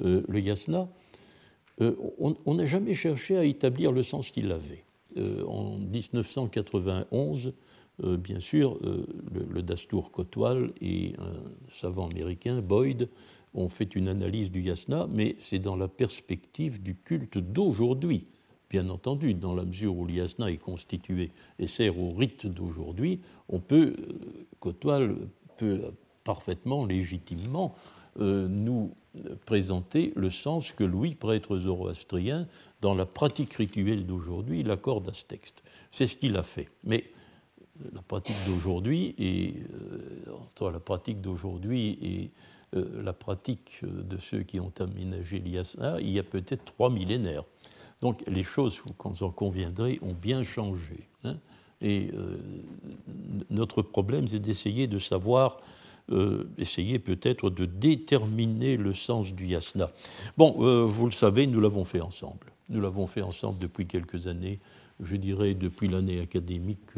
[0.02, 0.88] euh, le yasna,
[1.80, 4.84] euh, on n'a jamais cherché à établir le sens qu'il avait.
[5.16, 7.52] en 1991,
[8.04, 9.06] euh, bien sûr, euh,
[9.50, 13.08] le, Dastour Kotwal et un savant américain, Boyd,
[13.54, 18.26] ont fait une analyse du yasna, mais c'est dans la perspective du culte d'aujourd'hui.
[18.70, 23.20] Bien entendu, dans la mesure où le yasna est constitué et sert au rite d'aujourd'hui,
[23.48, 25.16] on peut, euh, Kotwal
[25.56, 25.80] peut
[26.22, 27.74] parfaitement, légitimement,
[28.20, 28.92] nous
[29.46, 32.46] présenter le sens que Louis, prêtre zoroastrien,
[32.80, 35.62] dans la pratique rituelle d'aujourd'hui, l'accorde à ce texte.
[35.90, 36.68] C'est ce qu'il a fait.
[36.84, 37.04] Mais
[37.92, 39.54] la pratique d'aujourd'hui et
[40.62, 42.30] euh, la pratique d'aujourd'hui et
[42.76, 47.44] euh, la pratique de ceux qui ont aménagé l'IASA, il y a peut-être trois millénaires.
[48.00, 51.08] Donc les choses, vous en conviendrez, ont bien changé.
[51.24, 51.36] Hein.
[51.80, 52.36] et euh,
[53.50, 55.60] notre problème, c'est d'essayer de savoir,
[56.56, 59.90] essayer peut-être de déterminer le sens du yasna.
[60.36, 62.52] Bon, vous le savez, nous l'avons fait ensemble.
[62.68, 64.58] Nous l'avons fait ensemble depuis quelques années
[65.00, 66.96] je dirais, depuis l'année académique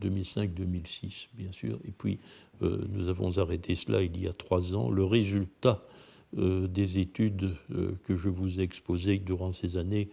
[0.00, 1.78] 2005-2006, euh, bien sûr.
[1.86, 2.18] Et puis,
[2.62, 4.90] euh, nous avons arrêté cela il y a trois ans.
[4.90, 5.82] Le résultat
[6.38, 7.54] euh, des études
[8.04, 10.08] que je vous ai exposées durant ces années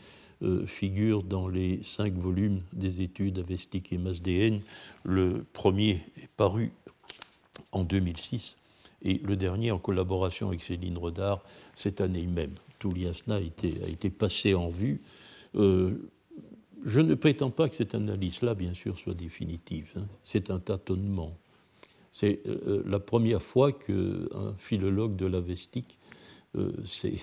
[0.68, 4.62] figure dans les cinq volumes des études avestiques et masdéennes.
[5.04, 6.72] Le premier est paru
[7.72, 8.58] en 2006
[9.04, 11.44] et le dernier en collaboration avec Céline Redard
[11.76, 12.54] cette année même.
[12.80, 15.02] Tout l'IASNA a été, a été passé en vue
[15.56, 16.10] euh,
[16.86, 19.92] je ne prétends pas que cette analyse-là, bien sûr, soit définitive.
[19.96, 20.06] Hein.
[20.24, 21.38] C'est un tâtonnement.
[22.12, 25.98] C'est euh, la première fois qu'un philologue de l'Avestique
[26.56, 27.20] euh, s'est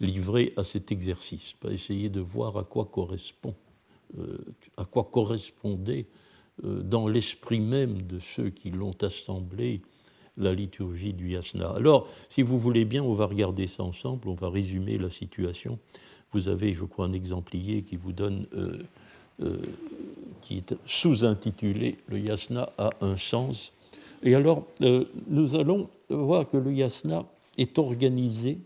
[0.00, 3.54] livré à cet exercice, pas essayer de voir à quoi correspond,
[4.76, 6.06] à quoi correspondait
[6.62, 9.80] dans l'esprit même de ceux qui l'ont assemblé
[10.36, 11.70] la liturgie du yasna.
[11.70, 15.78] Alors, si vous voulez bien, on va regarder ça ensemble, on va résumer la situation
[16.34, 18.82] vous avez, je crois, un exemplier qui vous donne, euh,
[19.40, 19.56] euh,
[20.42, 23.72] qui est sous-intitulé Le yasna a un sens.
[24.22, 27.24] Et alors, euh, nous allons voir que le yasna
[27.56, 28.58] est organisé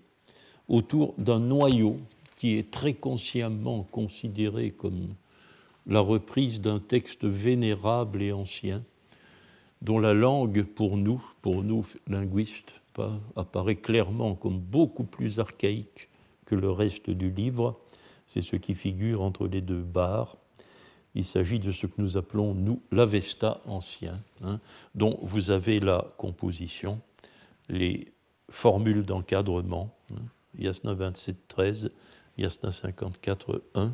[0.69, 1.99] autour d'un noyau
[2.37, 5.15] qui est très consciemment considéré comme
[5.87, 8.83] la reprise d'un texte vénérable et ancien,
[9.81, 12.73] dont la langue, pour nous, pour nous linguistes,
[13.37, 16.09] apparaît clairement comme beaucoup plus archaïque
[16.47, 17.79] que le reste du livre.
[18.27, 20.37] C'est ce qui figure entre les deux barres.
[21.15, 24.61] Il s'agit de ce que nous appelons, nous, l'Avesta ancien, hein,
[24.95, 27.01] dont vous avez la composition,
[27.69, 28.13] les
[28.51, 30.23] formules d'encadrement, hein,
[30.57, 31.91] Yasna 27.13,
[32.37, 33.91] Yasna 54.1.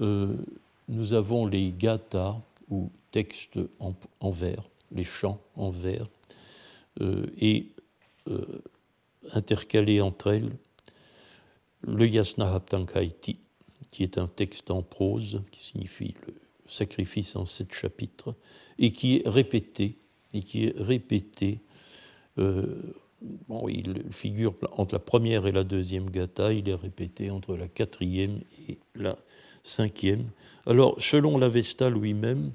[0.00, 0.36] Euh,
[0.88, 6.06] nous avons les gathas, ou textes en, vers, les chants en vers,
[7.00, 7.66] euh, et
[8.28, 8.62] euh,
[9.32, 10.52] intercalés entre elles,
[11.82, 13.38] le Yasna Haptankaiti,
[13.90, 16.34] qui est un texte en prose, qui signifie le
[16.68, 18.34] sacrifice en sept chapitres,
[18.78, 19.96] et qui est répété,
[20.32, 21.58] et qui est répété.
[23.68, 28.40] Il figure entre la première et la deuxième gata, il est répété entre la quatrième
[28.68, 29.16] et la
[29.62, 30.30] cinquième.
[30.66, 32.52] Alors, selon l'Avesta lui-même,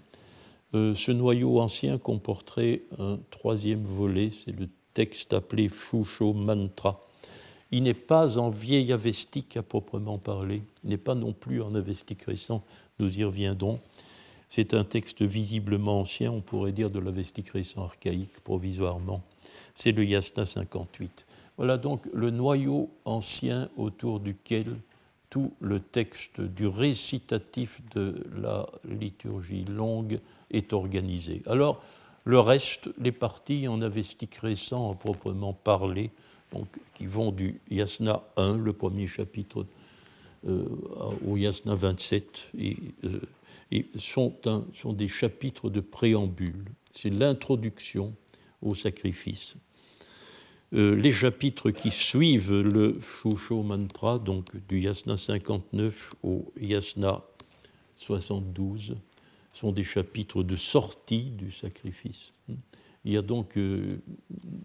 [0.73, 7.05] euh, ce noyau ancien comporterait un troisième volet, c'est le texte appelé Shusho Mantra,
[7.71, 11.75] il n'est pas en vieil avestique à proprement parler, il n'est pas non plus en
[11.75, 12.63] avestique récent,
[12.99, 13.79] nous y reviendrons.
[14.49, 19.21] C'est un texte visiblement ancien, on pourrait dire de l'avestique récent archaïque provisoirement.
[19.75, 21.25] C'est le Yasna 58.
[21.57, 24.75] Voilà donc le noyau ancien autour duquel
[25.29, 30.19] tout le texte du récitatif de la liturgie longue
[30.51, 31.41] est organisé.
[31.45, 31.81] Alors,
[32.27, 36.09] Le reste, les parties en avestique récent à proprement parler,
[36.51, 39.67] donc, qui vont du Yasna 1, le premier chapitre,
[40.47, 40.65] euh,
[41.27, 43.19] au Yasna 27, et, euh,
[43.99, 46.65] sont des chapitres de préambule.
[46.93, 48.13] C'est l'introduction
[48.61, 49.55] au sacrifice.
[50.73, 57.23] Euh, les chapitres qui suivent le Shusho Mantra, donc du Yasna 59 au Yasna
[57.97, 58.95] 72,
[59.53, 62.33] sont des chapitres de sortie du sacrifice.
[63.05, 63.87] Il y a donc euh,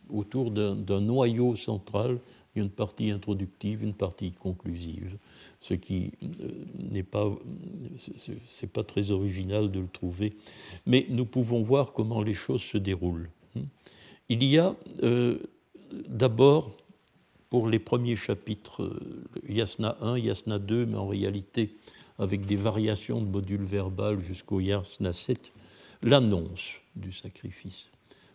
[0.08, 2.18] autour d'un noyau central
[2.56, 5.16] une partie introductive, une partie conclusive,
[5.60, 6.48] ce qui euh,
[6.78, 7.30] n'est pas,
[8.46, 10.32] c'est pas très original de le trouver,
[10.86, 13.30] mais nous pouvons voir comment les choses se déroulent.
[14.28, 15.38] Il y a euh,
[16.08, 16.70] d'abord,
[17.48, 18.96] pour les premiers chapitres,
[19.48, 21.74] Yasna 1, Yasna 2, mais en réalité
[22.18, 25.52] avec des variations de modules verbal jusqu'au Yasna 7,
[26.02, 27.88] l'annonce du sacrifice.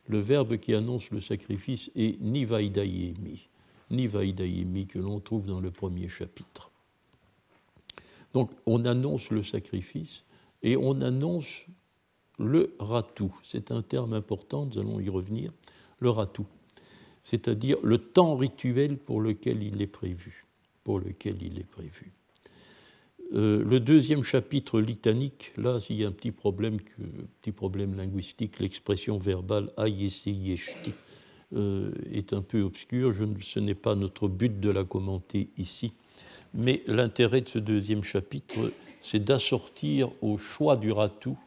[0.08, 3.48] Le verbe qui annonce le sacrifice est Nivaidayemi,
[3.92, 6.72] Nivaidayemi que l'on trouve dans le premier chapitre.
[8.34, 10.24] Donc on annonce le sacrifice
[10.62, 11.66] et on annonce
[12.40, 13.34] le ratou.
[13.44, 15.52] C'est un terme important, nous allons y revenir,
[16.00, 16.46] le ratou.
[17.24, 20.46] C'est-à-dire le temps rituel pour lequel il est prévu.
[20.84, 22.12] Pour lequel il est prévu.
[23.34, 26.78] Euh, le deuxième chapitre litanique, là, il y a un petit problème,
[27.42, 30.56] petit problème linguistique, l'expression verbale ayesi
[31.54, 33.14] euh, est un peu obscure.
[33.42, 35.94] Ce n'est pas notre but de la commenter ici.
[36.54, 38.72] Mais l'intérêt de ce deuxième chapitre,
[39.02, 41.38] c'est d'assortir au choix du ratou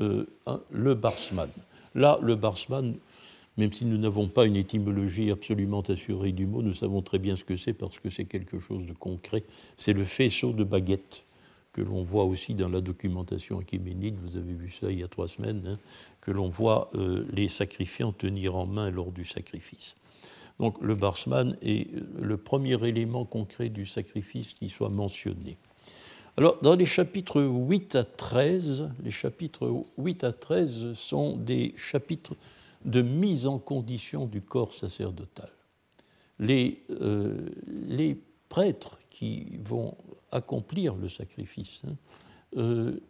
[0.00, 0.26] euh,
[0.70, 1.48] le barsman.
[1.94, 2.94] Là, le barsman,
[3.56, 7.36] même si nous n'avons pas une étymologie absolument assurée du mot, nous savons très bien
[7.36, 9.44] ce que c'est parce que c'est quelque chose de concret.
[9.76, 11.24] C'est le faisceau de baguette
[11.72, 15.08] que l'on voit aussi dans la documentation achéménide, vous avez vu ça il y a
[15.08, 15.78] trois semaines, hein,
[16.22, 19.94] que l'on voit euh, les sacrifiants tenir en main lors du sacrifice.
[20.58, 25.58] Donc le barsman est le premier élément concret du sacrifice qui soit mentionné.
[26.38, 32.34] Alors, dans les chapitres 8 à 13, les chapitres 8 à 13 sont des chapitres
[32.84, 35.50] de mise en condition du corps sacerdotal.
[36.38, 37.48] Les, euh,
[38.50, 39.96] prêtres qui vont
[40.30, 41.94] accomplir le sacrifice hein,
[42.58, 43.00] euh,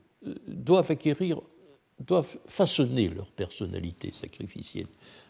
[0.46, 1.40] doivent acquérir,
[2.00, 4.86] doivent façonner leur personnalité sacrificielle.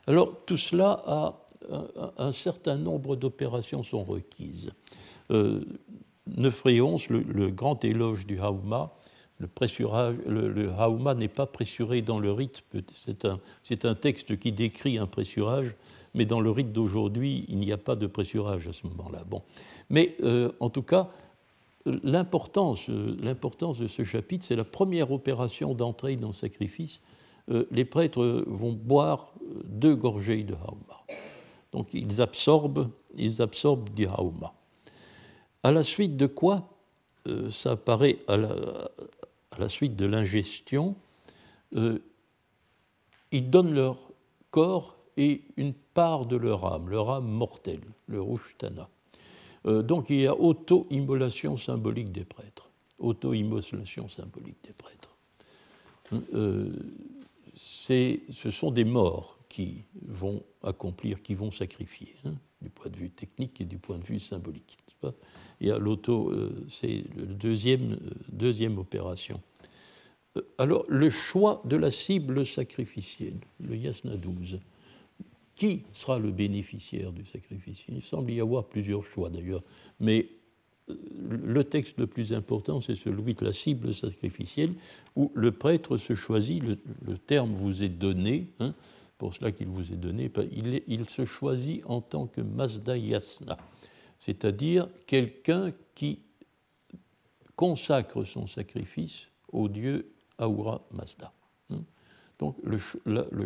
[0.06, 1.46] Alors tout cela a
[2.18, 4.70] un, certain nombre d'opérations sont requises.
[5.30, 5.64] Euh,
[6.26, 6.64] 9
[7.10, 8.92] le, grand éloge du Hauma,
[9.38, 13.38] le, pressurage, le, n'est pas pressuré dans le rite, c'est un,
[13.84, 15.74] un, texte qui décrit un pressurage,
[16.14, 19.22] mais dans le rite d'aujourd'hui, il n'y a pas de pressurage à ce moment-là.
[19.28, 19.42] Bon.
[19.90, 21.10] Mais euh, en tout cas,
[21.84, 27.00] l'importance, de ce chapitre, c'est la première opération d'entrée dans le sacrifice.
[27.50, 29.32] Euh, les prêtres vont boire
[29.64, 31.04] deux gorgées de hauma.
[31.72, 34.52] Donc ils absorbent, ils absorbent du hauma.
[35.66, 36.68] À la suite de quoi,
[37.26, 40.94] euh, ça apparaît à la, suite de l'ingestion,
[41.74, 41.98] euh,
[43.32, 43.98] ils donnent leur
[44.52, 48.88] corps et une part de leur âme, leur âme mortelle, le Rushtana.
[49.66, 52.70] Euh, donc il y a auto-immolation symbolique des prêtres.
[53.00, 55.16] Auto-immolation symbolique des prêtres.
[57.56, 63.10] ce sont des morts qui vont accomplir, qui vont sacrifier, hein, du point de vue
[63.10, 64.78] technique et du point de vue symbolique.
[65.60, 69.40] Et à l'auto, euh, c'est la deuxième, euh, deuxième opération.
[70.36, 74.60] Euh, alors, le choix de la cible sacrificielle, le Yasna 12,
[75.54, 77.84] qui sera le bénéficiaire du sacrifice?
[77.88, 79.62] Il semble y avoir plusieurs choix d'ailleurs,
[79.98, 80.28] mais
[80.88, 84.74] le texte le plus important, c'est celui de la cible sacrificielle,
[85.16, 88.72] où le prêtre se choisit, le, terme vous est donné, hein,
[89.18, 93.56] pour cela qu'il vous est donné, il, il, se choisit en tant que Mazda Yasna
[94.18, 96.20] c'est-à-dire quelqu'un qui
[97.54, 101.32] consacre son sacrifice au dieu Ahura Mazda.
[101.70, 101.82] Hein?
[102.38, 102.78] Donc le,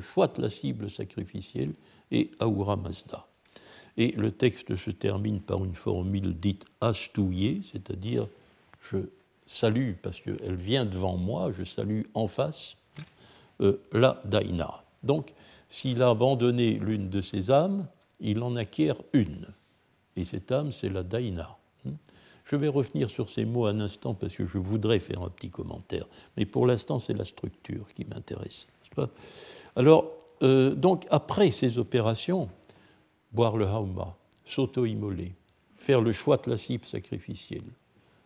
[0.00, 1.72] choix de la cible sacrificielle
[2.10, 3.26] est Ahura Mazda.
[3.96, 8.26] Et le texte se termine par une formule dite astouillée, c'est-à-dire
[8.90, 8.98] je
[9.46, 12.76] salue, parce qu'elle vient devant moi, je salue en face
[13.60, 14.82] euh, la Daina.
[15.02, 15.32] Donc
[15.68, 17.86] s'il a abandonné l'une de ses âmes,
[18.20, 19.46] il en acquiert une.
[20.16, 21.56] Et cette âme, c'est la daïna.
[22.44, 25.50] Je vais revenir sur ces mots un instant parce que je voudrais faire un petit
[25.50, 26.06] commentaire.
[26.36, 28.66] Mais pour l'instant, c'est la structure qui m'intéresse.
[29.76, 30.10] Alors,
[30.42, 32.48] euh, donc, après ces opérations,
[33.32, 35.32] boire le hauma, s'auto-immoler,
[35.76, 37.70] faire le choix de la cible sacrificielle,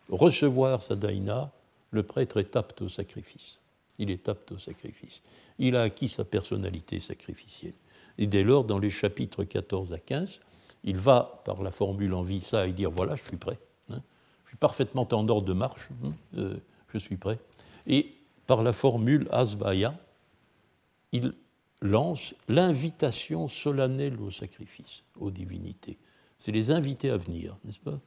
[0.09, 1.53] recevoir sa daïna,
[1.91, 3.61] le prêtre est apte au sacrifice.
[3.99, 5.23] Il est apte au sacrifice.
[5.59, 7.75] Il a acquis sa personnalité sacrificielle.
[8.19, 10.41] Et dès lors, dans les chapitres 14 à 15,
[10.85, 13.59] il va, par la formule en visa, et dire voilà, je suis prêt.
[13.91, 14.01] Hein.
[14.45, 15.89] je suis parfaitement en ordre de marche.
[16.05, 16.57] Hein, euh,
[16.93, 17.39] je suis prêt.
[17.87, 18.15] Et
[18.47, 19.99] par la formule asbaya,
[21.13, 21.35] il
[21.81, 25.99] lance l'invitation solennelle au sacrifice, aux divinités.
[26.39, 28.01] C'est les invités à venir, n'est-ce pas?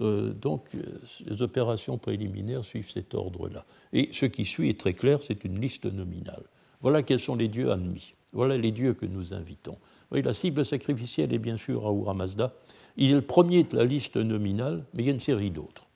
[0.00, 3.64] Euh, Donc, euh, les opérations préliminaires suivent cet ordre-là.
[3.92, 6.44] Et ce qui suit est très clair, c'est une liste nominale.
[6.80, 8.14] Voilà quels sont les dieux admis.
[8.32, 9.78] Voilà les dieux que nous invitons.
[10.12, 12.52] Oui, la cible sacrificielle est bien sûr Ahura Mazda.
[12.96, 15.86] Il est le premier de la liste nominale, mais il y a une série d'autres.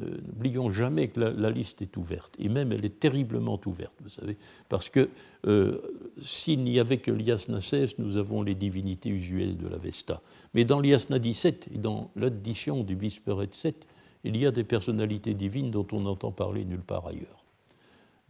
[0.00, 4.08] Euh, n'oublions jamais que la, liste est ouverte, et même elle est terriblement ouverte, vous
[4.08, 4.38] savez,
[4.70, 5.10] parce que
[5.46, 5.82] euh,
[6.22, 10.22] s'il n'y avait que l'Yasna 16, nous avons les divinités usuelles de la Vesta.
[10.54, 13.86] Mais dans l'Yasna 17 et dans l'addition du Visperet 7,
[14.24, 17.44] il y a des personnalités divines dont on n'entend parler nulle part ailleurs.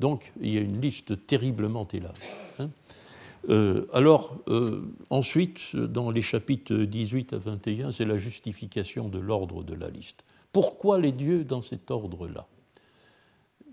[0.01, 2.21] Donc il y a une liste terriblement élargie.
[2.59, 2.71] Hein.
[3.49, 4.37] Euh, alors,
[5.11, 10.25] ensuite, dans les chapitres 18 à 21, c'est la justification de l'ordre de la liste.
[10.53, 12.47] Pourquoi les dieux dans cet ordre-là?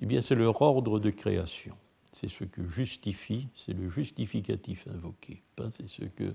[0.01, 1.76] Eh bien, c'est leur ordre de création.
[2.11, 5.43] C'est ce que justifie, c'est le justificatif invoqué.
[5.76, 6.34] C'est ce que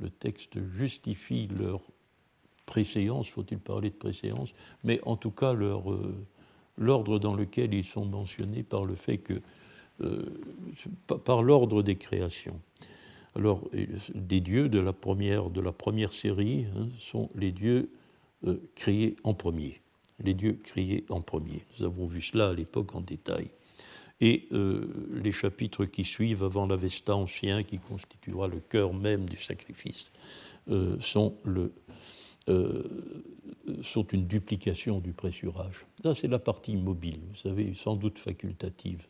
[0.00, 1.80] le texte justifie leur
[2.66, 6.12] préséance, faut-il parler de préséance, mais en tout cas euh,
[6.76, 9.40] l'ordre dans lequel ils sont mentionnés par le fait que, euh,
[11.24, 12.60] par l'ordre des créations.
[13.36, 17.90] Alors, les dieux de la première, de la première série hein, sont les dieux
[18.46, 19.80] euh, créés en premier
[20.22, 21.62] les dieux criaient en premier.
[21.78, 23.48] Nous avons vu cela à l'époque en détail.
[24.20, 29.38] Et euh, les chapitres qui suivent avant l'Avesta ancien, qui constituera le cœur même du
[29.38, 30.12] sacrifice,
[30.70, 31.34] euh, sont,
[32.48, 32.82] euh,
[33.82, 35.84] sont une duplication du pressurage.
[36.02, 39.04] Ça, c'est la partie mobile, vous savez, sans doute facultative,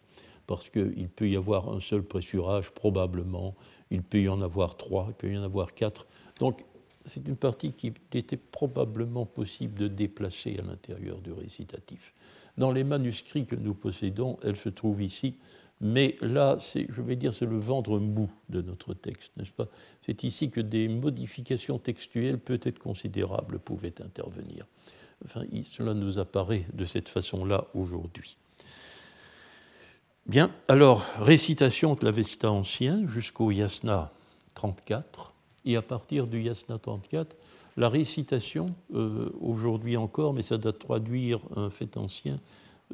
[0.46, 3.54] parce qu'il peut y avoir un seul pressurage, probablement,
[3.90, 6.06] il peut y en avoir trois, il peut y en avoir quatre.
[6.38, 6.64] Donc,
[7.06, 12.14] c'est une partie qui était probablement possible de déplacer à l'intérieur du récitatif.
[12.56, 15.34] Dans les manuscrits que nous possédons, elle se trouve ici,
[15.80, 19.68] mais là, je vais dire, c'est le ventre mou de notre texte, n'est-ce pas?
[20.02, 24.66] C'est ici que des modifications textuelles peut-être considérables pouvaient intervenir.
[25.24, 28.36] Enfin, cela nous apparaît de cette façon-là aujourd'hui.
[30.26, 34.10] Bien, alors, récitation de l'Avesta ancien jusqu'au Yasna
[34.54, 35.34] 34
[35.66, 37.36] et à partir du Yasna 34,
[37.76, 42.40] la récitation, euh, aujourd'hui encore, mais ça doit traduire un fait ancien,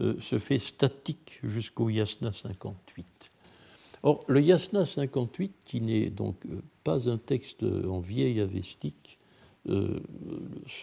[0.00, 3.30] euh, se fait statique jusqu'au Yasna 58.
[4.02, 9.18] Or, le Yasna 58, qui n'est donc euh, pas un texte en vieil avestique,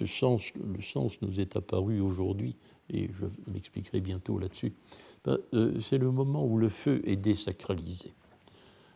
[0.08, 2.56] sens, le sens nous est apparu aujourd'hui,
[2.90, 4.72] et je m'expliquerai bientôt là-dessus,
[5.28, 8.14] ben, c'est le moment où le feu est désacralisé.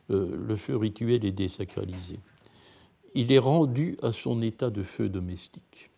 [0.10, 2.20] le feu rituel est désacralisé
[3.14, 5.90] il est rendu à son état de feu domestique.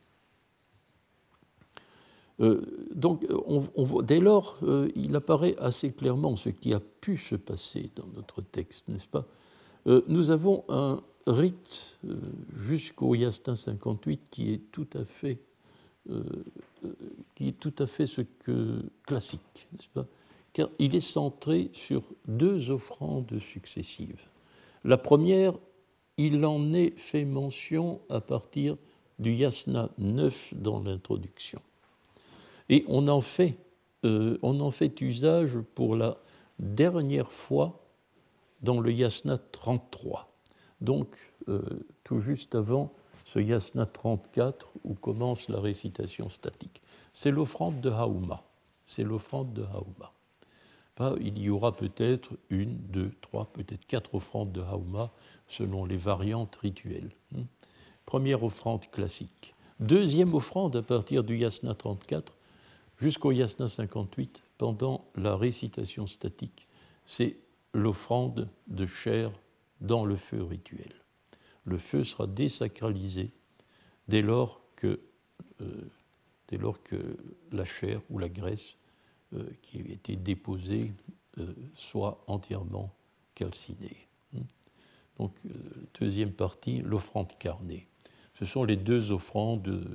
[2.40, 2.62] Euh,
[2.94, 7.92] donc, on, dès lors, euh, il apparaît assez clairement ce qui a pu se passer
[7.96, 9.26] dans notre texte, n'est-ce pas?
[9.86, 11.98] Euh, Nous avons un rite
[12.58, 15.40] jusqu'au Yastin 58 qui est tout à fait,
[19.06, 20.06] classique, n'est-ce pas?
[20.54, 24.22] Car il est centré sur deux offrandes successives.
[24.84, 25.54] La première
[26.18, 28.78] il en est fait mention à partir
[29.20, 31.62] du yasna 9 dans l'introduction.
[32.70, 33.58] Et on en, fait,
[34.06, 36.18] euh, on en fait usage pour la
[36.60, 37.80] dernière fois
[38.62, 40.32] dans le yasna 33.
[40.82, 41.16] Donc,
[41.50, 41.62] euh,
[42.04, 42.94] tout juste avant
[43.26, 46.82] ce yasna 34 où commence la récitation statique.
[47.14, 48.44] C'est l'offrande de Hauma.
[48.86, 49.64] C'est l'offrande de
[51.00, 55.12] Il y aura peut-être une, deux, trois, peut-être quatre offrandes de Hauma
[55.48, 57.12] selon les variantes rituelles.
[57.32, 57.44] Hmm.
[58.06, 59.56] Première offrande classique.
[59.80, 62.34] Deuxième offrande à partir du yasna 34
[63.00, 66.68] jusqu'au yasna 58 pendant la récitation statique.
[67.06, 67.38] C'est
[67.74, 69.32] l'offrande de chair
[69.82, 70.94] dans le feu rituel.
[71.66, 73.32] Le feu sera désacralisé
[74.08, 75.00] dès lors que,
[75.62, 75.90] euh,
[77.52, 78.78] la chair ou la graisse
[79.62, 80.94] qui a été déposée
[81.40, 82.94] euh, soit entièrement
[83.36, 84.08] calcinée.
[85.18, 85.50] Donc, euh,
[86.00, 87.88] deuxième partie, l'offrande carnée.
[88.40, 89.86] Ce sont les deux offrandes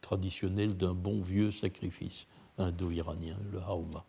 [0.00, 2.26] traditionnelles d'un bon vieux sacrifice
[2.58, 4.04] indo-iranien, le hauma,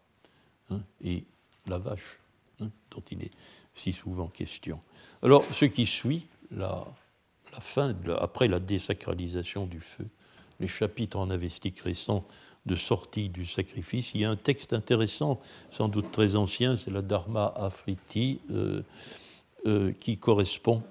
[0.69, 1.25] hein, et
[1.67, 2.19] la vache,
[2.59, 3.31] hein, dont il est
[3.73, 4.79] si souvent question.
[5.21, 6.85] Alors, ce qui suit, la,
[7.61, 10.07] fin, après la désacralisation du feu,
[10.59, 12.25] les chapitres en avestique récents
[12.65, 14.13] de sortie du sacrifice.
[14.13, 15.39] Il y a un texte intéressant,
[15.71, 18.81] sans doute très ancien, c'est la Dharma Afriti, euh,
[19.65, 20.81] euh, qui correspond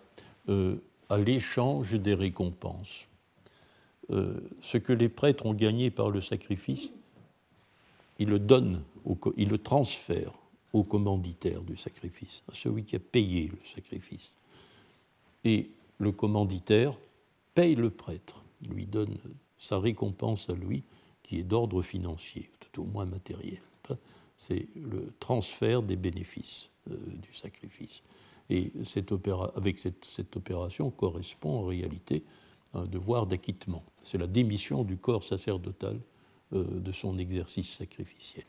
[0.49, 0.77] euh,
[1.09, 3.07] à l'échange des récompenses.
[4.61, 6.91] ce que les prêtres ont gagné par le sacrifice,
[8.19, 8.83] ils le donnent,
[9.65, 10.35] transfèrent
[10.73, 14.37] au commanditaire du sacrifice, à celui qui a payé le sacrifice.
[15.45, 16.95] Et le commanditaire
[17.55, 19.17] paye le prêtre, lui donne
[19.59, 20.83] sa récompense à lui,
[21.33, 23.63] qui est d'ordre financier, tout au moins matériel.
[24.37, 28.03] C'est le transfert des bénéfices euh, du sacrifice.
[28.51, 29.15] Et cette
[29.57, 32.23] avec cette, opération correspond en réalité
[32.75, 33.83] à un devoir d'acquittement.
[34.03, 35.99] C'est la démission du corps sacerdotal
[36.53, 38.45] euh, de son exercice sacrificiel.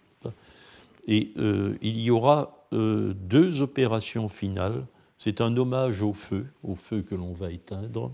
[1.07, 4.86] Et euh, il y aura deux opérations finales.
[5.15, 8.11] C'est un hommage au feu, au feu que l'on va éteindre,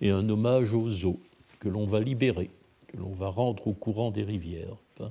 [0.00, 1.20] et un hommage aux eaux
[1.58, 2.50] que l'on va libérer
[2.94, 5.10] que l'on va rendre au courant des rivières, hein,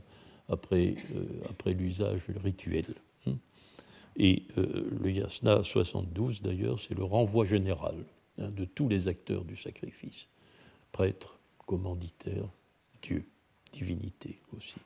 [0.49, 2.85] après, euh, après l'usage rituel.
[3.27, 3.33] Hein.
[4.15, 7.95] Et euh, le yasna 72, d'ailleurs, c'est le renvoi général
[8.39, 10.27] hein, de tous les acteurs du sacrifice,
[10.91, 12.47] prêtres, commanditaires,
[13.01, 13.25] Dieu,
[13.71, 14.77] divinité aussi.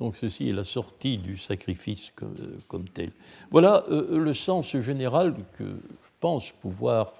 [0.00, 3.10] Donc ceci est la sortie du sacrifice comme, euh, comme tel.
[3.50, 7.14] Voilà le sens général que je pense pouvoir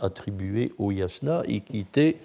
[0.00, 2.16] attribuer au yasna et qui était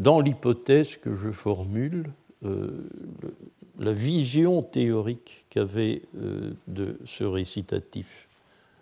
[0.00, 2.10] dans l'hypothèse que je formule,
[2.44, 2.70] euh,
[3.78, 8.26] la vision théorique qu'avaient euh, de ce récitatif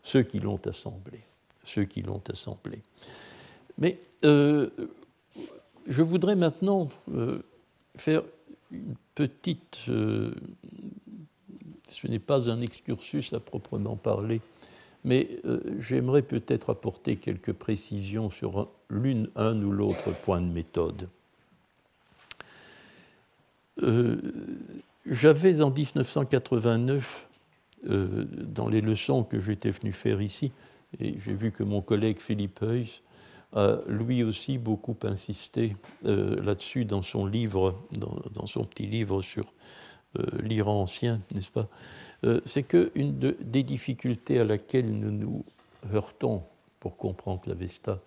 [0.04, 1.18] ceux qui l'ont assemblé,
[1.64, 2.78] ceux qui l'ont assemblé.
[3.78, 4.70] Mais euh,
[5.88, 6.88] je voudrais maintenant
[7.96, 8.22] faire
[8.70, 10.32] une petite, ce
[12.04, 14.40] n'est pas un excursus à proprement parler,
[15.08, 15.40] mais
[15.78, 21.08] j'aimerais peut-être apporter quelques précisions sur l'une, un ou l'autre point de méthode.
[23.82, 24.16] Euh,
[25.06, 27.26] j'avais en 1989,
[27.88, 30.52] euh, dans les leçons que j'étais venu faire ici,
[31.00, 33.02] et j'ai vu que mon collègue Philippe Heuss
[33.54, 39.46] a lui aussi beaucoup insisté euh, là-dessus dans son livre, dans, son petit livre sur
[40.42, 41.66] l'Iran ancien, n'est-ce pas?
[42.44, 45.44] C'est qu'une des difficultés à laquelle nous nous
[45.92, 46.42] heurtons
[46.80, 48.00] pour comprendre la Vesta,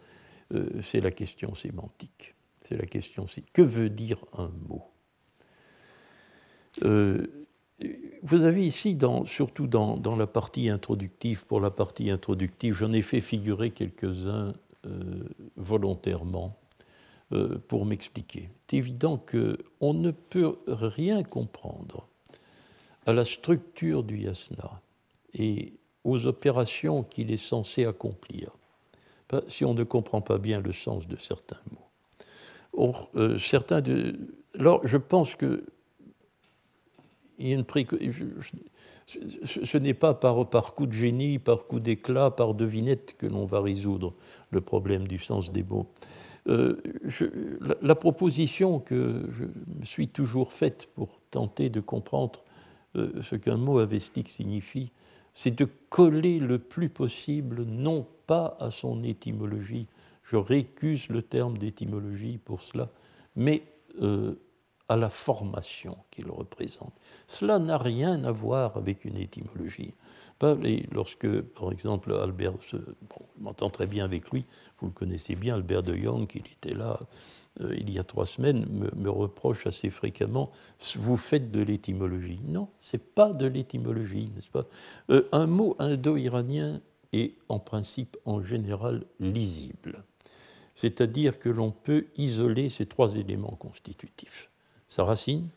[0.53, 2.35] euh, c'est la question sémantique.
[2.67, 4.83] C'est la question que veut dire un mot?
[6.83, 7.27] Euh,
[8.23, 13.21] Vous avez ici, surtout dans, la partie introductive, pour la partie introductive, j'en ai fait
[13.21, 14.53] figurer quelques-uns
[14.85, 15.23] euh,
[15.57, 16.57] volontairement
[17.69, 18.49] pour m'expliquer.
[18.67, 22.09] C'est évident qu'on ne peut rien comprendre
[23.05, 24.81] à la structure du yasna
[25.33, 25.73] et
[26.03, 28.51] aux opérations qu'il est censé accomplir
[29.47, 31.87] si on ne comprend pas bien le sens de certains mots.
[32.73, 34.15] Or, euh, certains de.
[34.59, 35.63] Alors, je pense que.
[37.37, 37.65] Il y a une
[39.45, 43.45] ce n'est pas par, par coup de génie, par coup d'éclat, par devinette que l'on
[43.45, 44.13] va résoudre
[44.51, 45.87] le problème du sens des mots.
[46.47, 46.81] Euh,
[47.81, 52.43] la, proposition que je me suis toujours faite pour tenter de comprendre
[52.95, 54.91] euh, ce qu'un mot avestique signifie,
[55.33, 59.87] c'est de coller le plus possible, non pas à son étymologie,
[60.23, 62.89] je récuse le terme d'étymologie pour cela,
[63.35, 63.63] mais
[64.01, 64.35] euh,
[64.87, 66.93] à la formation qu'il représente.
[67.27, 69.93] Cela n'a rien à voir avec une étymologie.
[70.91, 72.77] Lorsque, par exemple, Albert, je
[73.39, 74.45] m'entends très bien avec lui,
[74.79, 76.99] vous le connaissez bien, Albert de Young, il était là
[77.59, 78.65] euh, il y a trois semaines,
[78.95, 80.51] me, reproche assez fréquemment
[80.95, 82.39] vous faites de l'étymologie.
[82.47, 84.65] Non, c'est pas de l'étymologie, n'est-ce pas?
[85.09, 86.81] Euh, Un mot indo-iranien
[87.11, 90.03] est en principe, en général, lisible.
[90.75, 94.49] C'est-à-dire que l'on peut isoler ces trois éléments constitutifs
[94.91, 95.47] sa racine,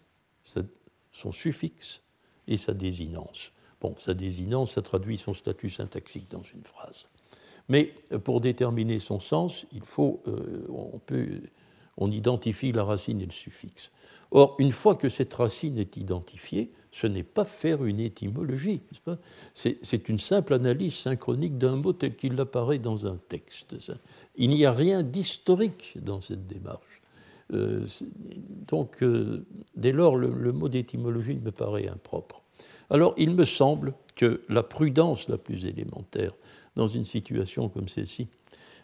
[1.10, 2.00] son suffixe
[2.46, 3.50] et sa désinence.
[3.84, 7.04] Bon, sa désinence, ça traduit son statut syntaxique dans une phrase.
[7.68, 7.92] Mais
[8.24, 11.26] pour déterminer son sens, il faut, euh, on peut
[11.98, 13.90] on identifie la racine et le suffixe.
[14.30, 18.80] Or, une fois que cette racine est identifiée, ce n'est pas faire une étymologie,
[19.52, 23.76] c'est une simple analyse synchronique d'un mot tel qu'il apparaît dans un texte.
[24.36, 27.02] Il n'y a rien d'historique dans cette démarche.
[27.52, 27.86] Euh,
[28.66, 29.44] donc, euh,
[29.76, 32.43] dès lors, le mot d'étymologie me paraît impropre.
[32.90, 36.32] Alors, il me semble que la prudence la plus élémentaire
[36.76, 38.28] dans une situation comme celle-ci,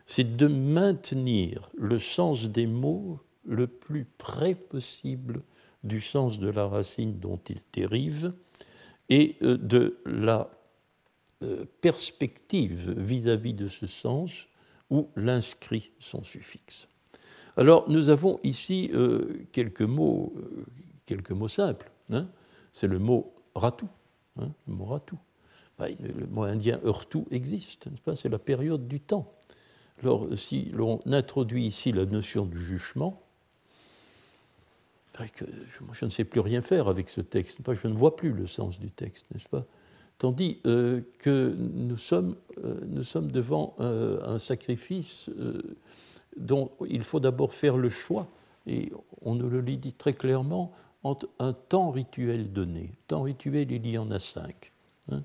[0.07, 5.42] c'est de maintenir le sens des mots le plus près possible
[5.84, 8.32] du sens de la racine dont ils dérivent
[9.09, 10.51] et euh, de la
[11.42, 14.46] euh, perspective vis-à-vis de ce sens
[14.90, 16.88] où l'inscrit son suffixe.
[17.57, 18.90] Alors, nous avons ici
[19.53, 20.32] quelques, mots,
[21.07, 21.90] quelques mots simples.
[22.11, 22.28] Hein.
[22.72, 23.88] C'est le mot ratou.
[24.38, 25.18] Hein, le mot ratou.
[25.78, 28.16] le mot indien heurtou existe, pas?
[28.16, 29.32] C'est la période du temps.
[30.03, 33.22] Alors, si l'on introduit ici la notion du jugement,
[35.28, 35.44] que
[35.92, 38.78] je ne sais plus rien faire avec ce texte, je ne vois plus le sens
[38.78, 39.64] du texte, n'est-ce pas?
[40.18, 45.30] Tandis euh, que nous sommes, euh, nous sommes devant euh, un sacrifice
[46.36, 48.28] dont il faut d'abord faire le choix,
[48.66, 48.92] et
[49.22, 50.72] on nous le dit très clairement,
[51.05, 52.92] un temps rituel donné.
[53.07, 54.72] Temps rituel, il y en a cinq.
[55.11, 55.22] Hein.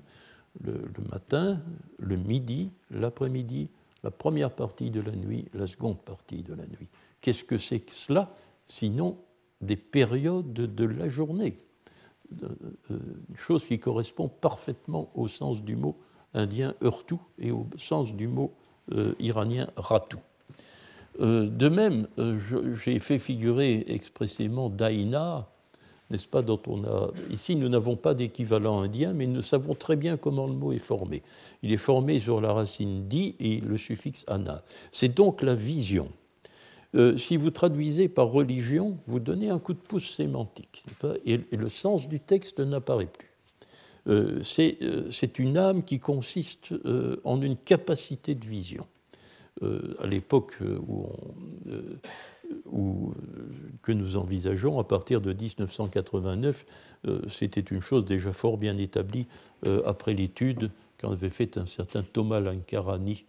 [0.62, 1.60] le, matin,
[1.98, 3.68] le midi, l'après-midi,
[4.02, 6.88] la première partie de la nuit, la seconde partie de la nuit.
[7.20, 8.34] Qu'est-ce que c'est que cela?
[8.66, 9.18] Sinon
[9.60, 11.56] des périodes de la journée.
[12.42, 12.48] Euh,
[12.90, 12.98] euh,
[13.28, 15.96] une chose qui correspond parfaitement au sens du mot
[16.34, 18.52] indien heurtou et au sens du mot
[18.92, 20.18] euh, iranien ratou.
[21.18, 22.08] de même,
[22.74, 25.48] j'ai fait figurer expressément daïna,
[26.10, 27.10] n'est-ce pas, dont on a.
[27.30, 30.78] Ici, nous n'avons pas d'équivalent indien, mais nous savons très bien comment le mot est
[30.78, 31.22] formé.
[31.62, 34.62] Il est formé sur la racine di et le suffixe ana.
[34.92, 36.08] C'est donc la vision.
[36.94, 40.84] Euh, si vous traduisez par religion, vous donnez un coup de pouce sémantique,
[41.26, 43.30] et, le sens du texte n'apparaît plus.
[44.08, 44.42] Euh,
[44.82, 46.72] euh, c'est une âme qui consiste
[47.24, 48.86] en une capacité de vision.
[49.62, 51.06] à l'époque où,
[53.82, 56.66] que nous envisageons, à partir de 1989,
[57.28, 59.26] c'était une chose déjà fort bien établie
[59.84, 60.70] après l'étude
[61.00, 63.24] qu'en avait fait un certain Thomas Lankarani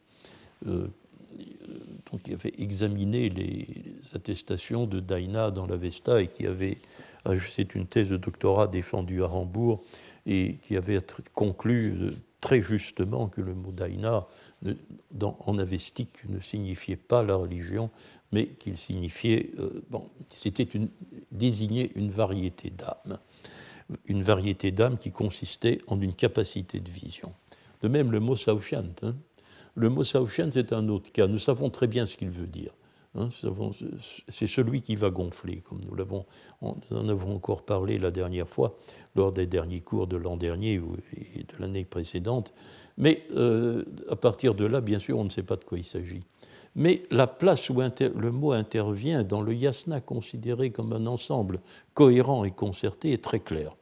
[2.23, 3.67] qui avait examiné les
[4.13, 6.77] attestations de Daina dans l'Avesta et qui avait,
[7.25, 9.83] ah, c'est une thèse de doctorat défendue à Hambourg,
[10.25, 10.99] et qui avait
[11.33, 12.11] conclu euh,
[12.41, 14.27] très justement que le mot Daina
[15.19, 17.89] en avestique ne signifiait pas la religion,
[18.31, 20.67] mais qu'il signifiait, euh, bon, c'était
[21.31, 23.19] désigner une variété d'âmes,
[24.05, 27.31] une variété d'âmes qui consistait en une capacité de vision.
[27.81, 29.15] De même, le mot Saoshant, hein,
[29.75, 31.27] le mot Saochen, c'est un autre cas.
[31.27, 32.73] Nous savons très bien ce qu'il veut dire.
[33.15, 33.29] Hein.
[34.29, 36.25] c'est celui qui va gonfler, comme nous, l'avons,
[36.61, 36.75] en
[37.07, 38.77] avons encore parlé la dernière fois,
[39.15, 40.81] lors des derniers cours de l'an dernier
[41.15, 42.53] et de l'année précédente.
[42.97, 45.83] Mais euh, à partir de là, bien sûr, on ne sait pas de quoi il
[45.83, 46.23] s'agit.
[46.75, 51.59] Mais la place où le mot intervient dans le yasna considéré comme un ensemble
[51.93, 53.75] cohérent et concerté est très clair.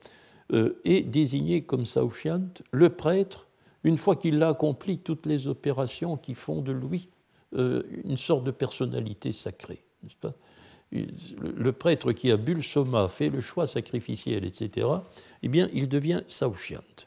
[0.53, 3.47] Euh, est désigné comme Saochiant le prêtre
[3.83, 7.09] une fois qu'il a accompli toutes les opérations qui font de lui
[7.55, 9.83] euh, une sorte de personnalité sacrée.
[10.91, 14.87] Le prêtre qui a bu le fait le choix sacrificiel, etc.,
[15.41, 17.04] eh bien, il devient saushiant.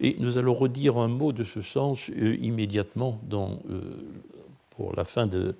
[0.00, 3.50] Et nous allons redire un mot de ce sens euh, immédiatement euh,
[4.70, 5.56] pour la fin de,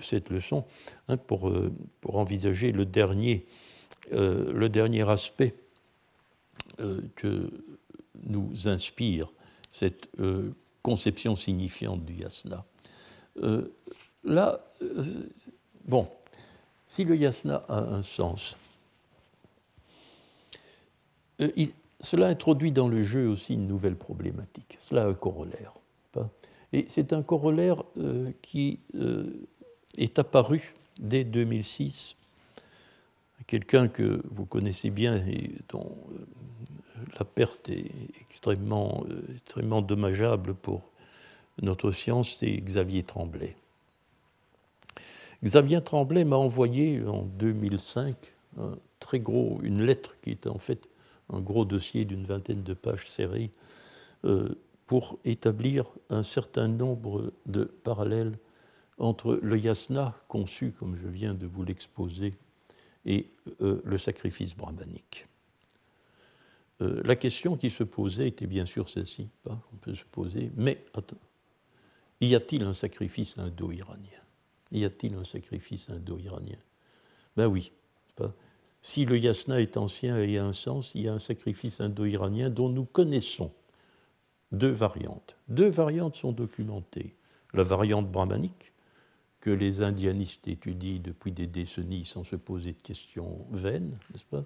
[0.00, 0.64] cette leçon,
[1.08, 1.52] hein, pour,
[2.00, 3.46] pour, envisager le dernier,
[4.10, 5.54] le dernier aspect
[7.14, 7.50] que
[8.26, 9.30] nous inspire
[9.72, 10.50] cette euh,
[10.82, 12.64] conception signifiante du yasna.
[13.42, 13.72] Euh,
[14.24, 15.28] là, euh,
[15.84, 16.08] bon,
[16.86, 18.56] si le yasna a un sens,
[22.00, 24.78] cela introduit dans le jeu aussi une nouvelle problématique.
[24.80, 25.74] Cela a un corollaire.
[26.72, 27.82] Et c'est un corollaire
[28.42, 28.78] qui
[29.98, 32.16] est apparu dès 2006.
[33.46, 35.96] Quelqu'un que vous connaissez bien et dont
[37.18, 37.90] la perte est
[38.20, 40.82] extrêmement, euh, extrêmement dommageable pour
[41.62, 43.56] notre science, c'est Xavier Tremblay.
[45.42, 48.14] Xavier Tremblay m'a envoyé en 2005
[48.58, 50.88] un très gros, une lettre qui était en fait
[51.32, 53.50] un gros dossier d'une vingtaine de pages serrées
[54.24, 54.48] euh,
[54.86, 58.38] pour établir un certain nombre de parallèles
[58.98, 62.34] entre le yasna conçu, comme je viens de vous l'exposer,
[63.06, 63.30] et
[63.62, 65.26] euh, le sacrifice brahmanique.
[66.82, 69.28] Euh, la question qui se posait était bien sûr celle-ci.
[69.48, 71.16] Hein, on peut se poser, mais attends,
[72.20, 74.20] y a-t-il un sacrifice indo-iranien?
[74.72, 76.58] Y a-t-il un sacrifice indo-iranien?
[77.36, 77.72] Ben oui.
[78.82, 82.50] Si le yasna est ancien et a un sens, il y a un sacrifice indo-iranien
[82.50, 83.52] dont nous connaissons
[84.52, 85.36] deux variantes.
[85.48, 87.14] Deux variantes sont documentées.
[87.52, 88.72] La variante brahmanique,
[89.40, 94.44] que les indianistes étudient depuis des décennies sans se poser de questions vaines, n'est-ce pas?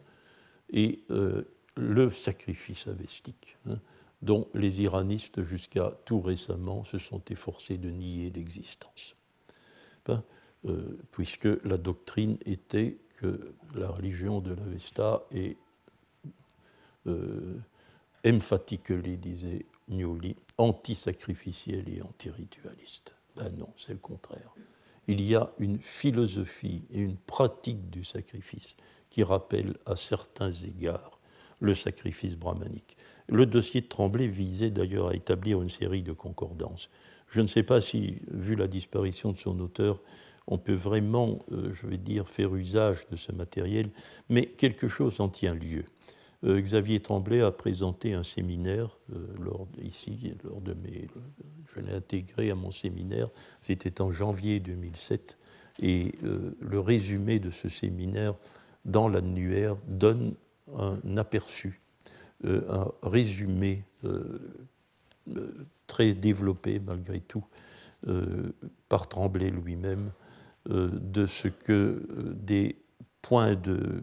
[0.70, 1.42] Et euh,
[1.76, 3.78] le sacrifice avestique, hein,
[4.22, 9.16] dont les iranistes, jusqu'à tout récemment, se sont efforcés de nier l'existence.
[10.66, 12.96] Euh, puisque la doctrine était
[13.74, 15.56] la religion de l'Avesta est
[17.06, 17.58] euh,
[18.26, 23.14] emphatically, disait Gnoli, anti-sacrificielle et anti-ritualiste.
[23.36, 24.54] Ben non, c'est le contraire.
[25.06, 28.76] il y a une philosophie et une pratique du sacrifice
[29.10, 31.18] qui rappellent à certains égards
[31.60, 32.96] le sacrifice brahmanique.
[33.28, 36.90] Le dossier de Tremblay visait d'ailleurs à établir une série de concordances.
[37.28, 40.00] Je ne sais pas si, vu la disparition de son auteur,
[40.46, 43.90] on peut vraiment, euh, je vais dire, faire usage de ce matériel,
[44.28, 45.84] mais quelque chose en tient lieu.
[46.44, 49.26] Euh, Xavier Tremblay a présenté un séminaire euh,
[49.82, 51.08] ici, lors de mes,
[51.74, 53.28] je l'ai intégré à mon séminaire,
[53.60, 55.38] c'était en janvier 2007,
[55.80, 58.36] et le résumé de ce séminaire
[58.84, 60.36] dans l'annuaire donne
[60.78, 61.80] un aperçu,
[62.44, 63.82] un résumé
[65.88, 67.44] très développé malgré tout
[68.88, 70.12] par Tremblay lui-même
[70.66, 72.76] de ce que euh, des
[73.22, 74.02] points de,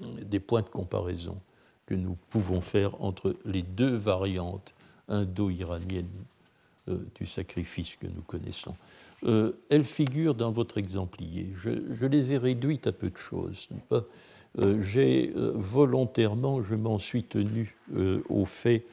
[0.00, 1.40] des points de comparaison
[1.86, 4.74] que nous pouvons faire entre les deux variantes
[5.08, 6.06] indo-iraniennes
[6.88, 8.74] euh, du sacrifice que nous connaissons.
[9.70, 11.50] elles figurent dans votre exemplier.
[11.56, 13.68] Je, les ai réduites à peu de choses.
[14.80, 17.74] J'ai volontairement, je m'en suis tenu
[18.28, 18.84] aux faits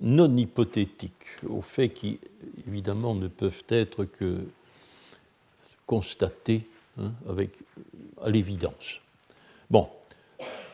[0.00, 2.18] non hypothétiques, aux faits qui
[2.66, 4.46] évidemment ne peuvent être que
[5.86, 6.66] constaté
[6.98, 7.50] hein, avec,
[8.22, 9.00] à l'évidence.
[9.70, 9.88] Bon,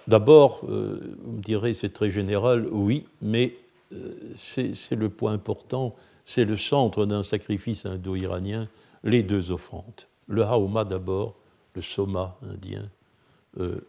[0.07, 3.55] d'abord, euh, vous me direz, c'est très général, oui, mais
[3.93, 5.95] euh, c'est le point important,
[6.25, 8.69] c'est le centre d'un sacrifice indo-iranien,
[9.05, 10.07] les deux offrandes.
[10.29, 11.35] Le haoma d'abord,
[11.75, 12.89] le soma indien,
[13.59, 13.81] euh,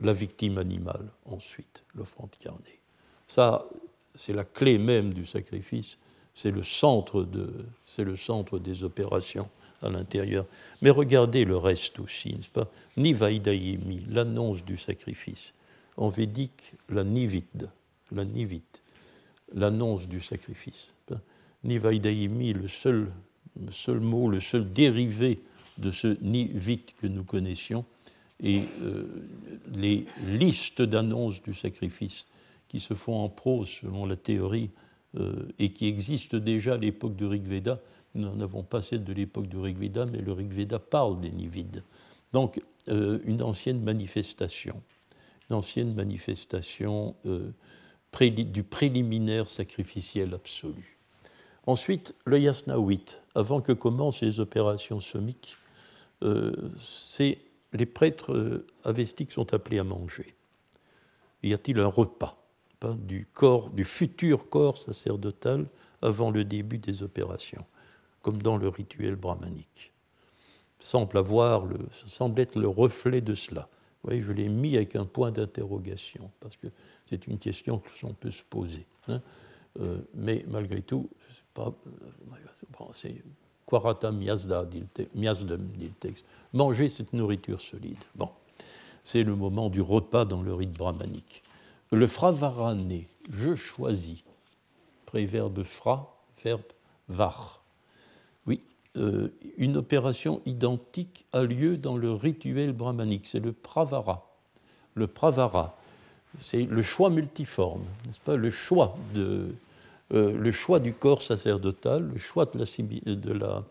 [0.00, 2.80] la victime animale ensuite, l'offrande carnée.
[3.26, 3.66] Ça,
[4.14, 5.98] c'est la clé même du sacrifice,
[6.34, 6.62] c'est le
[7.24, 7.66] de,
[7.98, 9.48] le centre des opérations
[9.82, 10.46] à l'intérieur.
[10.82, 12.70] Mais regardez le reste aussi, n'est-ce pas?
[12.96, 15.52] Nivaidayemi, l'annonce du sacrifice.
[15.96, 17.68] En védique, la nivid,
[18.12, 18.62] la nivit,
[19.54, 20.90] l'annonce du sacrifice.
[21.64, 23.08] Nivaidayemi, le seul,
[23.60, 25.40] le seul mot, le seul dérivé
[25.78, 27.84] de ce nivit que nous connaissions,
[28.40, 29.04] et euh,
[29.74, 32.26] les listes d'annonces du sacrifice
[32.68, 34.70] qui se font en prose selon la théorie
[35.18, 37.80] euh, et qui existent déjà à l'époque de Rigveda,
[38.18, 41.82] nous n'en avons pas celle de l'époque du Rigveda, mais le Rigveda parle des Nivides.
[42.32, 44.82] Donc, euh, une ancienne manifestation,
[45.48, 47.50] une ancienne manifestation euh,
[48.30, 50.98] du préliminaire sacrificiel absolu.
[51.66, 55.56] Ensuite, le Yasnawit, avant que commencent les opérations somiques,
[56.22, 56.52] euh,
[57.72, 60.34] les prêtres avestiques sont appelés à manger.
[61.42, 62.42] Y a-t-il un repas
[62.96, 65.66] du corps, du futur corps sacerdotal
[66.00, 67.64] avant le début des opérations?
[68.28, 69.90] Comme dans le rituel brahmanique.
[70.80, 73.70] Semble avoir le, semble être le reflet de cela.
[74.02, 76.66] Vous voyez, je l'ai mis avec un point d'interrogation, parce que
[77.06, 78.84] c'est une question que l'on peut se poser.
[79.08, 79.22] Hein.
[79.80, 81.08] Euh, mais malgré tout,
[82.92, 83.12] c'est.
[83.12, 83.22] Euh,
[83.64, 86.26] Quarata miasda, dit le texte.
[86.52, 87.96] Manger cette nourriture solide.
[88.14, 88.28] Bon,
[89.04, 91.42] c'est le moment du repas dans le rite brahmanique.
[91.92, 94.22] Le fravarane, je choisis,
[95.06, 96.14] préverbe fra,
[96.44, 96.60] verbe
[97.08, 97.57] var.
[98.96, 99.28] Euh,
[99.58, 104.26] une opération identique a lieu dans le rituel brahmanique, c'est le pravara.
[104.94, 105.76] Le pravara,
[106.40, 108.36] c'est le choix multiforme, n'est-ce pas?
[108.36, 109.54] Le choix, de,
[110.14, 113.64] euh, le choix du corps sacerdotal, le choix de la,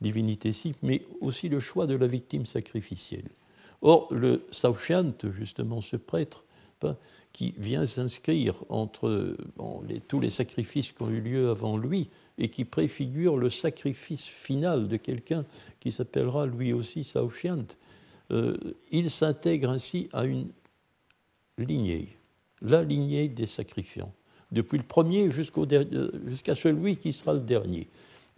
[0.00, 3.28] divinité sif, mais aussi le choix de la victime sacrificielle.
[3.82, 6.44] Or, le Saushyant, justement, ce prêtre,
[7.32, 9.36] qui vient s'inscrire entre
[10.06, 12.08] tous les sacrifices qui ont eu lieu avant lui
[12.38, 15.44] et qui préfigure le sacrifice final de quelqu'un
[15.80, 17.66] qui s'appellera lui aussi Saoshyant.
[18.30, 18.56] Euh,
[18.90, 20.48] il s'intègre ainsi à une
[21.58, 22.16] lignée,
[22.62, 24.12] la lignée des sacrifiants,
[24.52, 27.88] depuis le premier jusqu'à celui qui sera le dernier.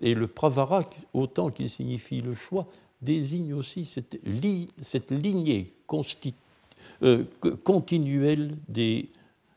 [0.01, 2.67] Et le pravarak, autant qu'il signifie le choix,
[3.03, 5.73] désigne aussi cette, lignée
[7.03, 7.25] euh,
[7.65, 9.09] continuelle des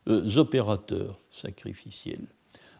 [0.07, 2.25] euh, opérateurs sacrificiels.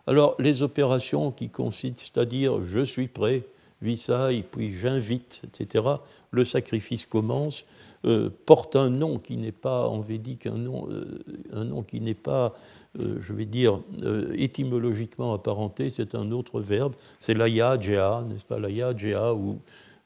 [0.05, 3.43] Alors, les opérations qui consistent à dire je suis prêt,
[3.85, 5.85] et puis j'invite, etc.,
[6.31, 7.65] le sacrifice commence,
[8.05, 11.19] euh, porte un nom qui n'est pas en védique, un nom, euh,
[11.53, 12.55] un nom qui n'est pas,
[12.99, 13.79] euh, je vais dire,
[14.35, 19.59] étymologiquement apparenté, c'est un autre verbe, c'est l'aya n'est-ce pas, l'aya où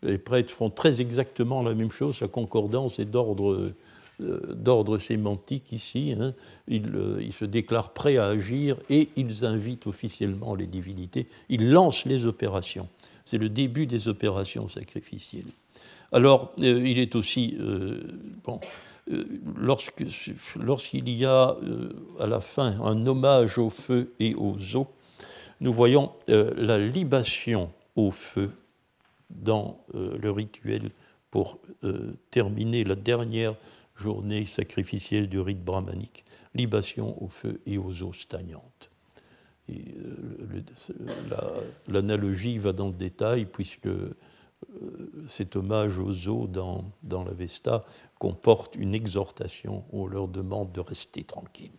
[0.04, 3.72] les prêtres font très exactement la même chose, la concordance est d'ordre
[4.20, 6.16] d'ordre sémantique ici.
[6.20, 6.34] Hein.
[6.72, 11.28] Euh, ils, se déclarent prêts à agir et ils invitent officiellement les divinités.
[11.50, 12.88] Ils lancent les opérations.
[13.26, 15.52] C'est le début des opérations sacrificielles.
[16.12, 17.58] Alors, euh, il est aussi.
[18.44, 18.60] bon,
[19.56, 21.56] lorsqu'il y a
[22.20, 24.88] à la fin un hommage au feu et aux eaux,
[25.62, 28.52] nous voyons la libation au feu
[29.30, 30.92] dans le rituel
[31.32, 31.58] pour
[32.32, 33.56] terminer la dernière
[33.98, 36.24] journée sacrificielle du rite brahmanique,
[36.54, 38.92] libation au feu et aux eaux stagnantes.
[41.88, 43.90] L'analogie va dans le détail puisque
[45.28, 47.86] cet hommage aux eaux dans, dans la Vesta
[48.18, 51.72] comporte une exhortation où on leur demande de rester tranquilles.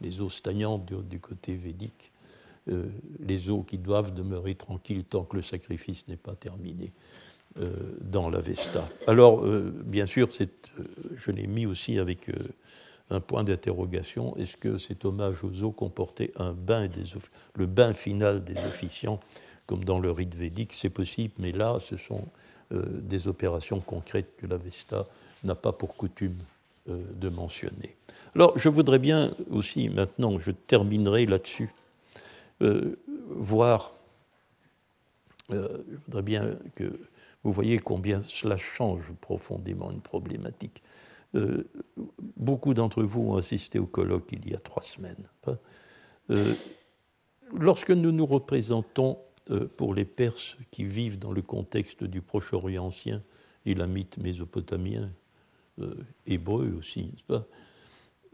[0.00, 2.12] Les eaux stagnantes du, côté védique,
[2.68, 2.86] euh,
[3.18, 7.27] les eaux qui doivent demeurer tranquilles tant que le sacrifice n'est pas terminé euh,
[8.00, 8.88] dans la Vesta.
[9.06, 10.28] Alors, euh, bien sûr,
[11.16, 12.30] je l'ai mis aussi avec
[13.10, 17.04] un point d'interrogation est-ce que cet hommage aux eaux comportait un bain des,
[17.56, 19.18] le bain final des officiants
[19.66, 22.24] comme dans le rite védique, c'est possible, mais là, ce sont
[22.70, 25.04] des opérations concrètes que la Vesta
[25.44, 26.36] n'a pas pour coutume
[26.88, 27.96] euh, de mentionner.
[28.34, 31.70] Alors, je voudrais bien aussi, maintenant, je terminerai là-dessus,
[32.62, 32.96] euh,
[33.28, 33.92] voir,
[35.50, 36.98] euh, je voudrais bien que
[37.44, 40.82] vous voyez combien cela change profondément une problématique.
[42.36, 45.28] beaucoup d'entre vous ont assisté au colloque il y a trois semaines.
[47.52, 49.18] lorsque nous nous représentons
[49.76, 53.22] pour les Perses qui vivent dans le contexte du Proche-Orient ancien
[53.66, 55.10] et la mythe mésopotamien,
[55.80, 55.94] euh,
[56.26, 57.46] hébreux aussi, n'est-ce pas?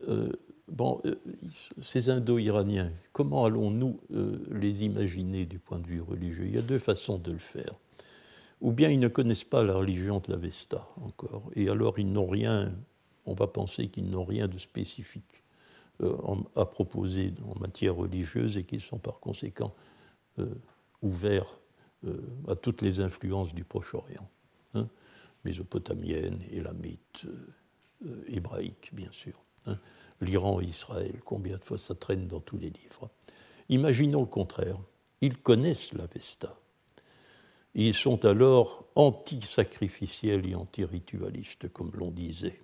[0.08, 0.30] Euh,
[0.66, 1.14] Bon, euh,
[1.82, 4.00] ces Indo-Iraniens, comment allons-nous
[4.50, 6.46] les imaginer du point de vue religieux?
[6.46, 7.74] Il y a deux façons de le faire.
[8.64, 12.26] Ou bien ils ne connaissent pas la religion de l'Avesta encore, et alors ils n'ont
[12.26, 12.72] rien,
[13.26, 15.44] on va penser qu'ils n'ont rien de spécifique
[16.56, 19.72] à proposer en matière religieuse et qu'ils sont par conséquent
[21.02, 21.58] ouverts
[22.48, 24.28] à toutes les influences du Proche-Orient.
[24.74, 24.88] Hein
[25.44, 27.54] mésopotamienne, élamite, euh,
[28.06, 29.34] euh, hébraïque, bien sûr.
[29.66, 29.78] Hein.
[30.20, 33.10] L'Iran et Israël, combien de fois ça traîne dans tous les livres.
[33.68, 34.78] Imaginons le contraire.
[35.20, 36.58] Ils connaissent l'Avesta.
[37.74, 42.60] Ils sont alors anti-sacrificiels et anti-ritualistes, comme l'on disait.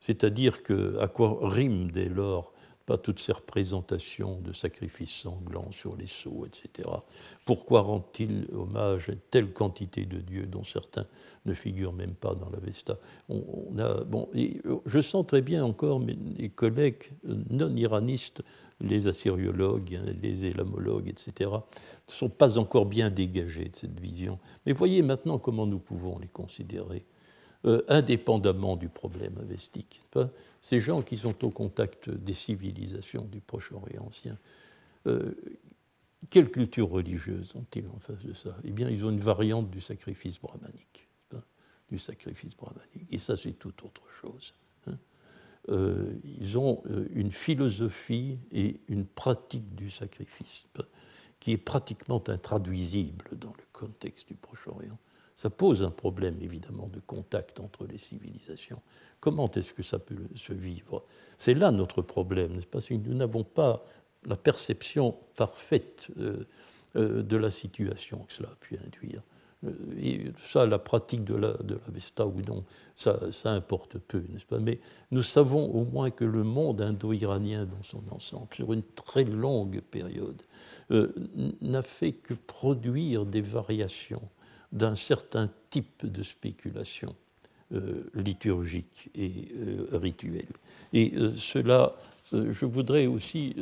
[0.00, 2.52] C'est-à-dire que, à quoi rime dès lors
[2.90, 6.88] pas toutes ces représentations de sacrifices sanglants sur les sceaux, etc.
[7.44, 11.06] Pourquoi rend-il hommage à telle quantité de dieux dont certains
[11.46, 12.98] ne figurent même pas dans la Vesta?
[13.28, 14.28] On, a, bon,
[14.86, 18.42] Je sens très bien encore mes, collègues non-iranistes,
[18.80, 24.40] les assyriologues, hein, les élamologues, etc., ne sont pas encore bien dégagés de cette vision.
[24.66, 27.04] Mais voyez maintenant comment nous pouvons les considérer.
[27.66, 30.00] Euh, indépendamment du problème avestique.
[30.62, 34.38] Ces gens qui sont au contact des civilisations du Proche-Orient ancien,
[35.06, 35.34] euh,
[36.30, 38.56] quelle culture religieuse ont-ils en face de ça?
[38.64, 41.06] Eh bien, ils ont une variante du sacrifice brahmanique.
[41.90, 43.06] Du sacrifice brahmanique.
[43.10, 44.54] Et ça, c'est tout autre chose.
[44.86, 44.96] Hein.
[45.68, 46.82] Euh, ils ont
[47.12, 50.64] une philosophie et une pratique du sacrifice
[51.38, 54.96] qui est pratiquement intraduisible dans le contexte du Proche-Orient.
[55.36, 58.80] Ça pose un problème évidemment de contact entre les civilisations.
[59.20, 61.04] Comment est-ce que ça peut se vivre?
[61.38, 62.80] C'est là notre problème, n'est-ce pas?
[62.90, 63.84] Nous n'avons pas
[64.26, 66.46] la perception parfaite euh,
[66.96, 69.22] euh, de la situation que cela a pu induire.
[69.64, 71.54] Euh, et ça, la pratique de la,
[71.88, 72.64] Vesta ou non,
[72.94, 74.58] ça importe peu, n'est-ce pas?
[74.58, 79.24] Mais nous savons au moins que le monde indo-iranien dans son ensemble, sur une très
[79.24, 80.42] longue période,
[81.60, 84.28] n'a fait que produire des variations
[84.72, 87.14] d'un certain type de spéculation
[87.72, 90.48] euh, liturgique et euh, rituelle.
[90.92, 91.96] Et euh, cela,
[92.32, 93.54] je voudrais aussi,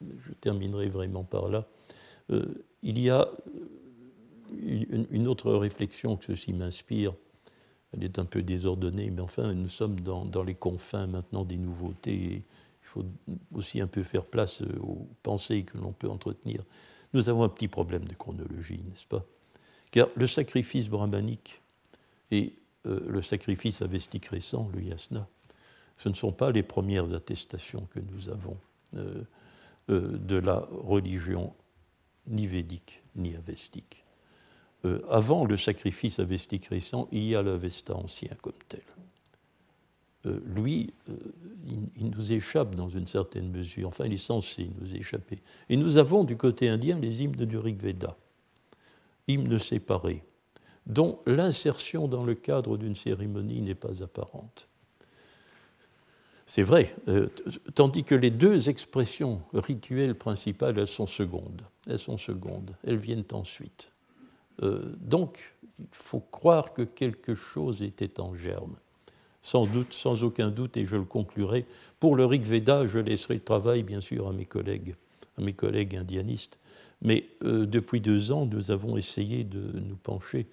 [0.00, 1.66] je terminerai vraiment par là,
[2.82, 3.26] il y a
[4.62, 7.14] une, autre réflexion que ceci m'inspire,
[7.92, 11.56] elle est un peu désordonnée, mais enfin, nous sommes dans, dans les confins maintenant des
[11.56, 12.12] nouveautés.
[12.12, 13.04] Et il faut
[13.54, 16.62] aussi un peu faire place aux pensées que l'on peut entretenir.
[17.14, 19.24] Nous avons un petit problème de chronologie, n'est-ce pas?
[19.90, 21.60] Car le sacrifice brahmanique
[22.30, 22.54] et
[22.86, 25.28] euh, le sacrifice avestique récent, le yasna,
[25.98, 28.56] ce ne sont pas les premières attestations que nous avons
[28.96, 29.22] euh,
[29.90, 31.54] euh, de la religion
[32.26, 34.04] ni védique ni avestique.
[35.08, 38.82] avant le sacrifice avestique récent, il y a l'avesta ancien comme tel.
[40.44, 40.92] lui,
[41.66, 45.42] il, il, nous échappe dans une certaine mesure, enfin il est censé nous échapper.
[45.68, 48.16] Et nous avons du côté indien les hymnes du Rig Veda
[49.28, 50.24] hymne séparé,
[50.86, 54.68] dont l'insertion dans le cadre d'une cérémonie n'est pas apparente.
[56.46, 57.28] C'est vrai, euh,
[57.74, 61.60] tandis que les deux expressions rituelles principales, elles sont secondes.
[61.86, 63.92] Elles sont secondes, elles viennent ensuite.
[64.62, 68.76] Euh, donc, il faut croire que quelque chose était en germe.
[69.42, 71.66] Sans doute, sans aucun doute, et je le conclurai.
[72.00, 74.96] Pour le Rig Veda, je laisserai le travail, bien sûr, à mes collègues,
[75.36, 76.58] à mes collègues indianistes.
[77.00, 80.48] Mais depuis deux ans, nous avons essayé de nous pencher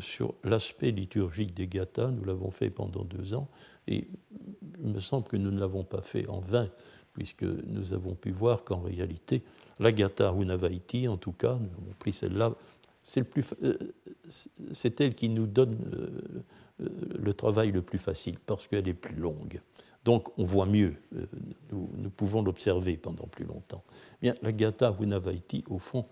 [0.00, 2.12] sur l'aspect liturgique des gathas.
[2.12, 3.48] Nous l'avons fait pendant deux ans.
[3.88, 4.08] Et
[4.82, 6.68] il me semble que nous ne l'avons pas fait en vain,
[7.14, 9.42] puisque nous avons pu voir qu'en réalité,
[9.78, 12.54] la Gatha Unavaiti, en tout cas, nous avons pris celle-là,
[13.62, 13.74] euh,
[14.72, 16.88] c'est elle qui nous donne euh, euh,
[17.18, 19.60] le travail le plus facile, parce qu'elle est plus longue.
[20.06, 20.94] Donc on voit mieux,
[21.72, 23.82] nous, pouvons l'observer pendant plus longtemps.
[24.22, 26.06] Bien, la Gatha Unavaiti, au fond,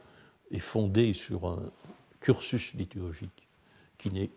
[0.51, 1.62] est fondée sur un
[2.18, 3.47] cursus liturgique
[3.97, 4.30] qui n'est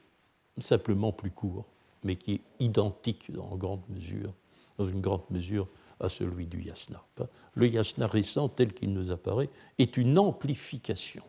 [0.59, 1.65] simplement plus court,
[2.03, 4.31] mais qui est identique en grande mesure,
[4.77, 5.67] dans une grande mesure
[5.99, 7.03] à celui du yasna.
[7.55, 9.49] Le yasna récent, tel qu'il nous apparaît,
[9.79, 11.23] est une amplification,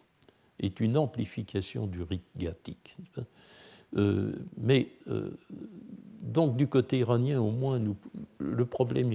[0.61, 2.95] est une amplification du rite gathique.
[3.97, 5.31] Euh, mais euh,
[6.21, 7.81] donc du côté iranien, au moins,
[8.39, 9.11] le, problème,